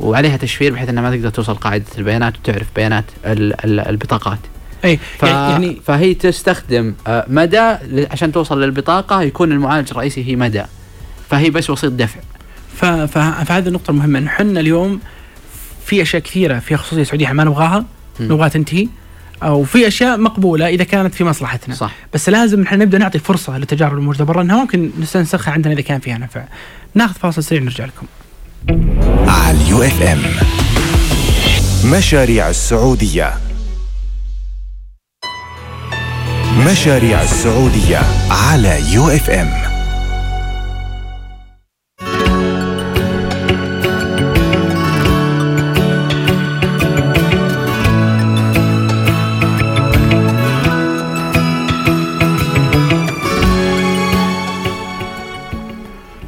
[0.00, 4.38] وعليها تشفير بحيث إنها ما تقدر توصل قاعدة البيانات وتعرف بيانات ال- ال- البطاقات.
[4.84, 5.22] أي ف...
[5.22, 7.58] يعني فهي تستخدم آه، مدى
[8.10, 10.62] عشان توصل للبطاقة يكون المعالج الرئيسي هي مدى.
[11.30, 12.20] فهي بس وسيط دفع.
[12.76, 15.00] ف- ف- فهذه النقطه المهمه إحنا اليوم
[15.86, 17.84] في أشياء كثيرة فيها خصوصية سعودية ما نبغاها.
[18.20, 18.88] نبغاها تنتهي.
[19.42, 21.74] أو في أشياء مقبولة إذا كانت في مصلحتنا.
[21.74, 21.92] صح.
[22.14, 26.00] بس لازم إحنا نبدأ نعطي فرصة للتجارب الموجوده برا انها ممكن نستنسخها عندنا إذا كان
[26.00, 26.44] فيها نفع.
[26.94, 28.06] ناخذ فاصل سريع نرجع لكم.
[29.28, 30.22] على ال UFM.
[31.92, 33.34] مشاريع السعودية.
[36.66, 39.65] مشاريع السعودية على UFM.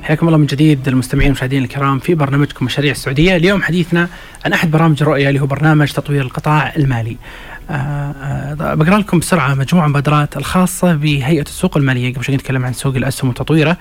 [0.09, 4.09] حياكم الله من جديد المستمعين والمشاهدين الكرام في برنامجكم مشاريع السعودية، اليوم حديثنا
[4.44, 7.16] عن أحد برامج الرؤيه اللي هو برنامج تطوير القطاع المالي.
[7.71, 12.64] آه، آه، بقرأ لكم بسرعة مجموعة من المبادرات الخاصة بهيئة السوق المالية قبل شوي نتكلم
[12.64, 13.77] عن سوق الأسهم وتطويره.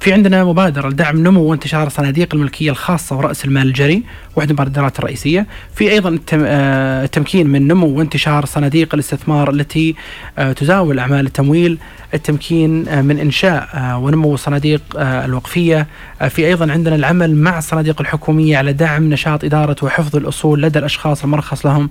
[0.00, 4.02] في عندنا مبادرة لدعم نمو وانتشار صناديق الملكية الخاصة ورأس المال الجري،
[4.36, 5.46] واحدة من المبادرات الرئيسية.
[5.74, 9.94] في التم- آه، التمكين من نمو وانتشار صناديق الاستثمار التي
[10.38, 11.78] آه، تزاول أعمال التمويل،
[12.14, 15.86] التمكين آه، من إنشاء آه، ونمو صناديق الوقفية،
[16.22, 20.78] آه، في أيضا عندنا العمل مع الصناديق الحكومية على دعم نشاط إدارة وحفظ الأصول لدى
[20.78, 21.88] الأشخاص المرخص لهم،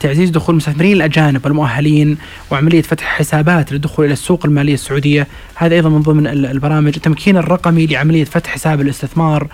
[0.00, 2.18] تعزيز دخول المستثمرين الأجانب المؤهلين
[2.50, 5.26] وعملية فتح حسابات للدخول إلى السوق المالية السعودية،
[5.60, 9.48] هذا أيضا من ضمن ال- البرامج، التمكين الرقمي لعملية فتح حساب الاستثمار،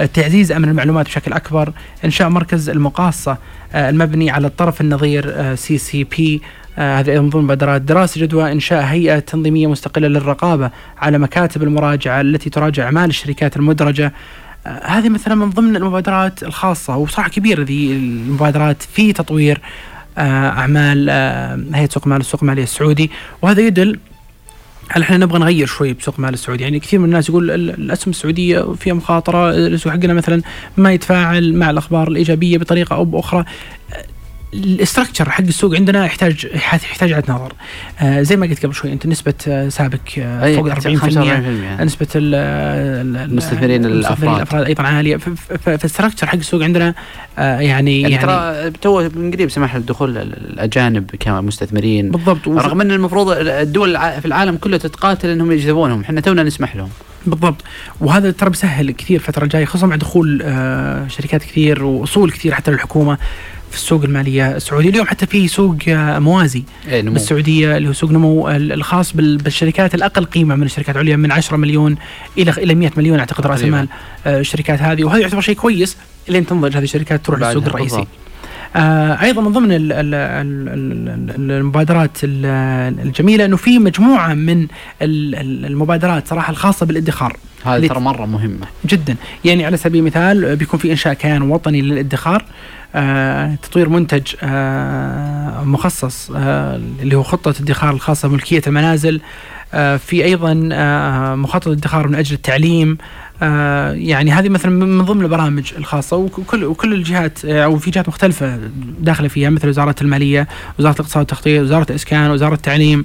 [0.00, 1.72] آه، تعزيز أمن المعلومات بشكل أكبر،
[2.04, 3.36] إنشاء مركز المقاصة
[3.72, 6.42] آه، المبني على الطرف النظير CCP
[6.74, 12.20] هذه أيضا من ضمن المبادرات دراسة جدوى إنشاء هيئة تنظيمية مستقلة للرقابة على مكاتب المراجعة
[12.20, 14.12] التي تراجع أعمال الشركات المدرجة.
[14.66, 19.60] آه، هذه مثلا من ضمن المبادرات الخاصة وبصراحه كبيره ذي المبادرات في تطوير
[20.18, 21.10] أعمال
[21.74, 23.10] هيئة سوق المال السوق المالي السعودي.
[23.42, 23.98] وهذا يدل
[24.92, 28.74] هل إحنا نبغى نغير شوي بسوق المال السعودي؟ يعني كثير من الناس يقول الأسهم السعودية
[28.74, 30.42] فيها مخاطرة السوق حقنا مثلا
[30.76, 33.44] ما يتفاعل مع الأخبار الإيجابية بطريقة أو بأخرى.
[34.54, 37.52] ال structure حق السوق عندنا يحتاج يحتاج اعاده نظر.
[38.00, 43.84] آه زي ما قلت قبل شوي أنت نسبة آه سابك آه فوق 40% نسبة المستثمرين
[43.84, 44.66] الأفراد.
[44.66, 45.16] أيضا عالية.
[45.64, 46.94] فال structure حق السوق عندنا
[47.38, 52.10] آه يعني يعني, يعني ترى تو من قريب سمح الدخول الاجانب كمستثمرين.
[52.10, 52.48] بالضبط.
[52.48, 56.00] رغم إن المفروض الدول في العالم كله تتقاتل إنهم يجذبونهم.
[56.00, 56.90] إحنا تونا نسمح لهم.
[57.26, 57.64] بالضبط.
[58.00, 62.70] وهذا ترى بيسهل كثير الفترة الجاية خصوصا مع دخول آه شركات كثير واصول كثير حتى
[62.70, 63.18] للحكومة.
[63.70, 64.88] في السوق المالية السعودية.
[64.88, 66.64] اليوم حتى في سوق آه، موازي.
[66.88, 67.12] إيه نمو.
[67.12, 71.96] بالسعوديه اللي هو سوق نمو الخاص بالشركات الأقل قيمة من الشركات العليا من 10 مليون
[72.38, 73.88] إلى إلى 100 مليون أعتقد رأس المال
[74.26, 75.04] آه، الشركات هذه.
[75.04, 75.96] وهذا يعتبر شيء كويس
[76.28, 77.96] لين تنضج هذه الشركات تروح للسوق الرئيسي.
[77.96, 78.08] بالضبط.
[78.76, 84.66] آه أيضا من ضمن ال ال ال المبادرات الجميلة إنه في مجموعة من
[85.02, 87.36] المبادرات صراحة الخاصة بالادخار.
[87.64, 88.66] هذه ترى مرة مهمة.
[88.86, 89.16] جدا.
[89.44, 92.44] يعني على سبيل المثال بيكون في إنشاء كيان وطني للادخار
[92.94, 99.20] آه تطوير منتج آه مخصص آه اللي هو خطة ادخار الخاصة بملكية المنازل
[99.74, 102.98] آه في أيضا آه مخطط ادخار من أجل التعليم
[103.42, 108.08] آه يعني هذه مثلا من ضمن البرامج الخاصة وكل وكل الجهات آه، أو في جهات
[108.08, 108.60] مختلفة
[109.00, 113.04] داخلة فيها مثل وزارة المالية، وزارة الاقتصاد والتخطيط، وزارة الإسكان، وزارة التعليم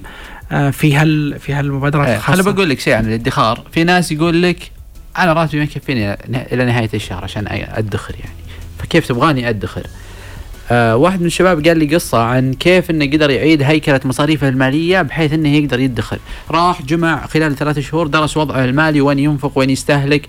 [0.52, 2.42] آه في هال في هالمبادرات الخاصه.
[2.42, 4.72] خليني بقول لك شيء عن الادخار، في ناس يقول لك
[5.18, 6.14] أنا راتبي ما يكفيني
[6.54, 8.36] إلى نهاية الشهر عشان أدخر يعني.
[8.80, 9.88] فكيف تبغاني أدخر؟
[10.72, 15.02] آه واحد من الشباب قال لي قصة عن كيف إنه قدر يعيد هيكلة مصاريفه المالية
[15.02, 16.20] بحيث إنه يقدر يدخر.
[16.52, 20.28] راح جمع خلال ثلاثة شهور درس وضعه المالي وين ينفق وين يستهلك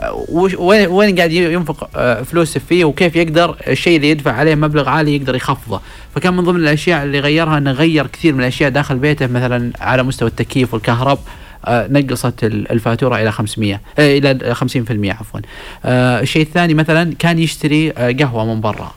[0.00, 0.24] آه،
[0.58, 5.16] وين وين قاعد ينفق آه، فلوسه فيه وكيف يقدر الشيء اللي يدفع عليه مبلغ عالي
[5.16, 5.80] يقدر يخفضه.
[6.14, 10.02] فكان من ضمن الأشياء اللي غيرها إنه غير كثير من الأشياء داخل بيته مثلا على
[10.02, 11.18] مستوى التكييف والكهرب
[11.64, 15.40] آه، نقصت الفاتورة إلى 500 إلى 50% عفوا.
[15.84, 18.92] الشيء الثاني مثلا كان يشتري قهوة من برا.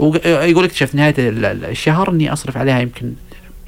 [0.00, 3.12] ويقول اكتشف نهاية الشهر إني أصرف عليها يمكن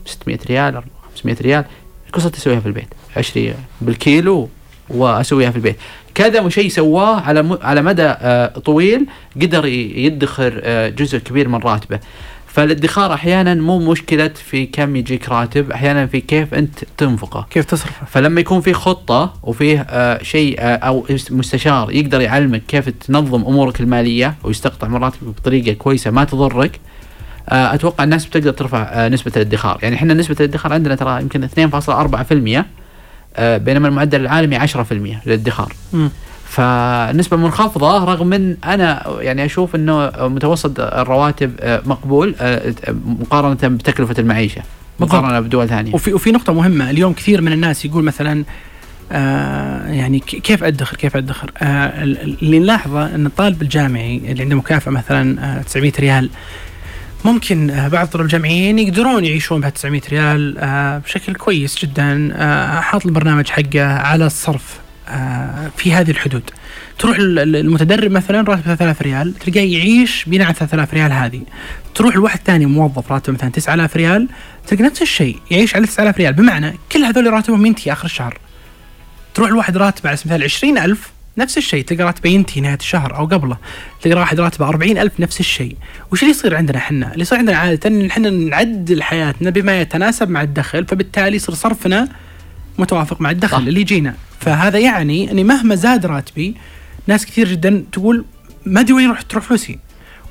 [0.06, 0.82] 600 ريال
[1.16, 1.64] 500 ريال.
[2.12, 2.88] قصة اسويها في البيت.
[3.16, 4.48] اشتري بالكيلو
[4.88, 5.76] وأسويها في البيت.
[6.14, 9.06] كذا شيء سواه على على مدى آه، طويل
[9.42, 12.00] قدر يدخر آه، جزء كبير من راتبه.
[12.52, 17.46] فالادخار أحيانا مو مشكلة في كم يجيك راتب أحيانا في كيف أنت تنفقه.
[17.50, 18.06] كيف تصرفه.
[18.06, 23.80] فلما يكون في خطة وفيه آه شيء آه أو مستشار يقدر يعلمك كيف تنظم أمورك
[23.80, 26.80] المالية ويستقطع من راتبك بطريقة كويسة ما تضرك
[27.48, 29.78] آه أتوقع الناس بتقدر ترفع آه نسبة الادخار.
[29.82, 32.64] يعني إحنا نسبة الادخار عندنا ترى يمكن 2.4%
[33.36, 34.72] آه بينما المعدل العالمي 10%
[35.26, 35.72] للادخار.
[36.52, 42.74] فنسبة منخفضة رغم ان أنا يعني أشوف إنه متوسط الرواتب آه، مقبول آه،
[43.20, 44.62] مقارنة بتكلفة المعيشة
[45.00, 45.94] مقارنة بدول ثانية.
[45.94, 48.44] وفي وفي نقطة مهمة اليوم كثير من الناس يقول مثلا
[49.12, 54.92] آه يعني كيف أدخر كيف أدخر؟ آه اللي نلاحظه إن الطالب الجامعي اللي عنده مكافأة
[54.92, 56.30] مثلا آه 900 ريال
[57.24, 60.54] ممكن بعض الطلاب الجامعيين يقدرون يعيشون بها 900 ريال
[61.04, 62.34] بشكل كويس جدا
[62.80, 64.81] حاط البرنامج حقه على الصرف.
[65.76, 66.50] في هذه الحدود.
[66.98, 71.42] تروح المتدرب مثلا راتبه 3000 ريال تلقاه يعيش بناء على 3000 ريال هذه.
[71.94, 74.28] تروح لواحد ثاني موظف راتبه مثلا 9000 ريال
[74.66, 76.32] تلقى نفس الشيء يعيش على 9000 ريال.
[76.32, 78.38] بمعنى كل هذول راتبهم ينتهي آخر الشهر.
[79.34, 83.26] تروح لواحد راتبه على سبيل المثال 20000 نفس الشيء تلقى راتبه ينتهي نهاية الشهر أو
[83.26, 83.56] قبله.
[84.02, 85.76] تلقى واحد راتبه 40000 نفس الشيء.
[86.12, 90.30] وش اللي يصير عندنا إحنا؟ اللي يصير عندنا عادة إن إحنا نعدل حياتنا بما يتناسب
[90.30, 92.08] مع الدخل فبالتالي يصير صرفنا
[92.78, 93.66] متوافق مع الدخل صح.
[93.66, 94.14] اللي يجينا.
[94.42, 96.54] فهذا يعني أني مهما زاد راتبي
[97.06, 98.24] ناس كثير جدا تقول
[98.66, 99.78] ما أدري وين راح تروح فلوسي.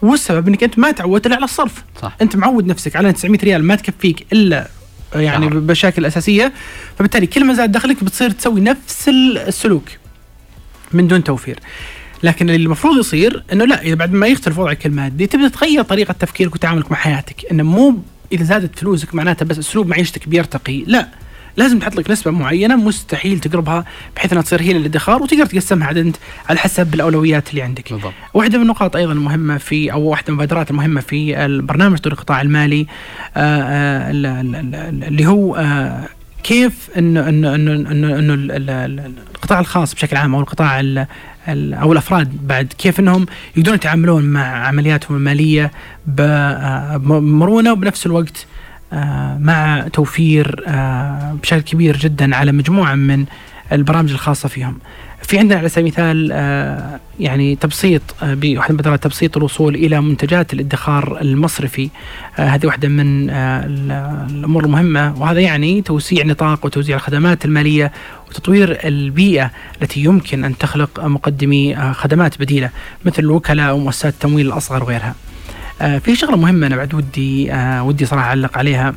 [0.01, 1.84] والسبب إنك أنت ما تعودت إلا على الصرف.
[2.01, 2.16] صح.
[2.22, 4.68] أنت معود نفسك على 900 ريال ما تكفيك إلا
[5.16, 5.59] يعني شهر.
[5.59, 6.53] بشكل أساسية.
[6.97, 9.09] فبالتالي كل ما زاد دخلك بتصير تسوي نفس
[9.47, 9.89] السلوك
[10.91, 11.59] من دون توفير.
[12.24, 16.12] لكن اللي المفروض يصير إنه لا إذا بعد ما يختلف وضعك المادي تبدأ تغير طريقة
[16.12, 17.51] تفكيرك وتعاملك مع حياتك.
[17.51, 17.99] إنه مو
[18.32, 20.84] إذا زادت فلوسك معناتها بس أسلوب معيشتك بيرتقي.
[20.88, 21.07] لا.
[21.58, 23.86] لازم تحط لك نسبة معينة مستحيل تقربها
[24.16, 26.16] بحيث أنها تصير هي للادخار وتقدر تقسمها عاد أنت
[26.49, 27.93] على حسب الأولويات اللي عندك.
[27.93, 28.14] بالضبط.
[28.34, 32.41] واحدة من النقاط أيضا المهمه في أو واحدة من المبادرات المهمة في البرنامج تطوير القطاع
[32.41, 32.88] المالي
[33.38, 34.12] آه، آه،
[35.08, 36.08] اللي هو آه،
[36.43, 38.34] كيف إنه إنه إنه إنه, إنه
[39.36, 40.80] القطاع الخاص بشكل عام أو القطاع
[41.47, 43.26] أو الأفراد بعد كيف إنهم
[43.58, 45.72] يقدرون يتعاملون مع عملياتهم المالية
[46.08, 48.45] بمرونه وبنفس الوقت
[49.39, 53.25] مع توفير آه، بشكل كبير جدا على مجموعة من
[53.71, 54.77] البرامج الخاصة فيهم.
[55.21, 60.53] في عندنا على سبيل المثال آه، يعني تبسيط آه، بواحدة من تبسيط الوصول إلى منتجات
[60.53, 61.89] الادخار المصرفي
[62.39, 67.91] آه، هذه واحدة من الأمور المهمة وهذا يعني توسيع نطاق وتوزيع الخدمات المالية
[68.29, 72.69] وتطوير البيئة التي يمكن أن تخلق مقدمي خدمات بديلة
[73.05, 75.15] مثل الوكلاء ومؤسسات التمويل الأصغر وغيرها.
[75.82, 77.51] في شغلة مهمة أنا بعد ودي
[77.82, 78.93] ودي صراحة أعلق عليها.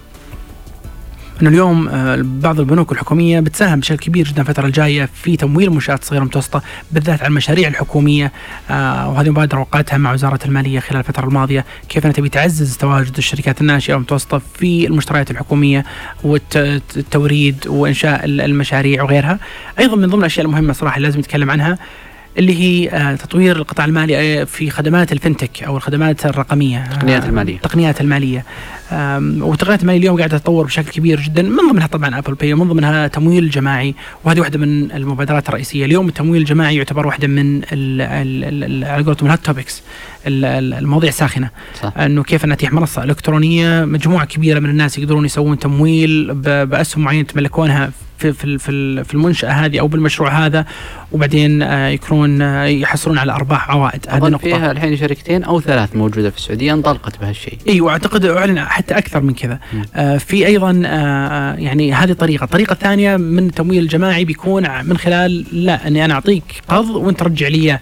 [1.42, 6.02] إنه اليوم آه، بعض البنوك الحكومية بتساهم بشكل كبير جدا الفترة الجاية في تمويل المنشات
[6.02, 6.62] الصغيره والمتوسطه
[6.92, 8.32] بالذات على المشاريع الحكومية.
[8.70, 11.64] آه، وهذه مبادرة وقعتها مع وزارة المالية خلال الفترة الماضية.
[11.88, 15.84] كيف أنها تبي تعزز تواجد الشركات الناشئة والمتوسطة في المشتريات الحكومية
[16.24, 19.38] والتوريد وإنشاء المشاريع وغيرها.
[19.78, 21.78] أيضا من ضمن الأشياء المهمة صراحة لازم نتكلم عنها
[22.38, 27.24] اللي هي آه، تطوير القطاع المالي آه، في خدمات ال fintech أو الخدمات الرقمية التقنيات
[27.24, 27.56] المالية.
[27.56, 28.44] التقنيات المالية.
[29.40, 33.06] والتقنيات المالية اليوم قاعدة تتطور بشكل كبير جدا من ضمنها طبعا Apple Pay ومن ضمنها
[33.06, 35.84] تمويل جماعي وهذه واحدة من المبادرات الرئيسية.
[35.84, 37.62] اليوم التمويل الجماعي يعتبر واحدة من
[38.84, 39.82] على قولتهم الهوت توبكس
[40.26, 41.50] المواضيع الساخنه
[41.82, 41.92] صح.
[41.98, 47.90] انه كيف نتيح منصه الكترونيه مجموعة كبيرة من الناس يقدرون يسوون تمويل بأسهم معينة يتملكونها
[48.18, 50.64] في في في في المنشأة هذه أو بالمشروع هذا
[51.12, 54.06] وبعدين آه، يكونون آه، يحصلون على أرباح عوائد.
[54.08, 54.38] هذه نقطة.
[54.38, 57.58] فيها الحين شركتين أو ثلاث موجودة في السعودية انطلقت بهالشيء.
[57.68, 59.58] أيوه أعتقد أعلن حتى أكثر من كذا.
[59.94, 62.44] آه في أيضا آه يعني هذه طريقة.
[62.44, 67.48] الطريقة الثانية من التمويل الجماعي بيكون من خلال لا أني أنا أعطيك قرض وأنت ترجع
[67.48, 67.78] لي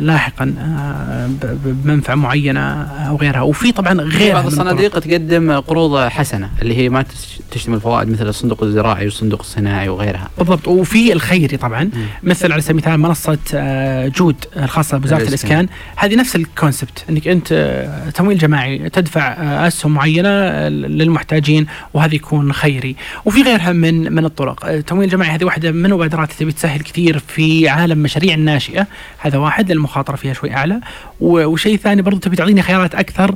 [0.00, 1.30] لاحقا آه
[1.64, 3.40] بمنفعة معينة أو غيرها.
[3.40, 7.04] وفي طبعا غير بعض الصناديق تقدم قروض حسنة اللي هي ما
[7.50, 10.30] تشتمل فوائد مثل الصندوق الزراعي والصندوق الصناعي وغيرها.
[10.38, 10.68] بالضبط.
[10.68, 11.84] وفي الخيري طبعا.
[11.84, 11.90] م.
[12.22, 15.68] مثل على سبيل المثال منصة آه جود الخاصة بوزارة الإسكان.
[15.96, 22.14] هذه نفس الكونسبت إنك أنت آه، تمويل جماعي تدفع آه، أسهم معينة آه، للمحتاجين وهذا
[22.14, 22.96] يكون خيري.
[23.24, 24.66] وفي غيرها من من الطرق.
[24.66, 28.86] التمويل الجماعي هذه واحدة من المبادرات اللي تسهل كثير في عالم مشاريع الناشئه
[29.18, 30.80] هذا واحد المخاطرة فيها شوي أعلى.
[31.20, 33.34] وشيء ثاني برضو تبي تعطيني خيارات أكثر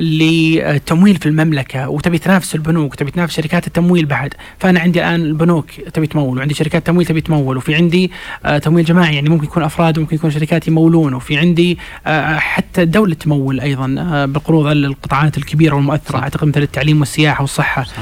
[0.00, 4.34] للتمويل في المملكة وتبي تنافس البنوك وتبي تنافس شركات التمويل بعد.
[4.58, 8.10] فأنا عندي الآن البنوك تبي تمول وعندي شركات تمويل تبي تمول وفي عندي
[8.44, 12.82] آه، تمويل جماعي يعني ممكن يكون أفراد وممكن يكون شركات يمولون وفي عندي آه، حتى
[12.82, 16.18] الدولة تمول أيضا آه، بالقروض القطاعات الكبيرة والمؤثرة.
[16.18, 17.84] أعتقد مثل التعليم والسياحة والصحة.
[17.84, 17.92] صح.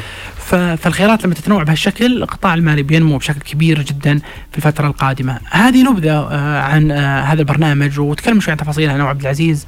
[0.51, 4.18] فالخيارات لما تتنوع بهالشكل القطاع المالي بينمو بشكل كبير جدا
[4.53, 5.40] في الفترة القادمة.
[5.51, 9.66] هذه نبذة آه، عن آه، هذا البرنامج وتكلم شوي عن تفاصيلها أنا وعبد العزيز.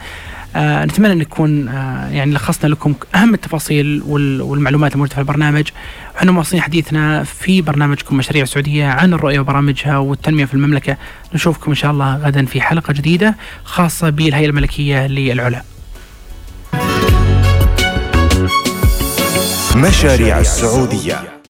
[0.57, 5.69] آه نتمنى أن نكون آه يعني لخصنا لكم أهم التفاصيل والمعلومات الموجودة في البرنامج
[6.17, 10.97] وحنا مواصلين حديثنا في برنامجكم مشاريع السعودية عن الرؤية وبرامجها والتنمية في المملكة
[11.35, 15.63] نشوفكم إن شاء الله غدا في حلقة جديدة خاصة بالهيئة الملكية للعلا.
[19.77, 21.39] مشاريع السعودية.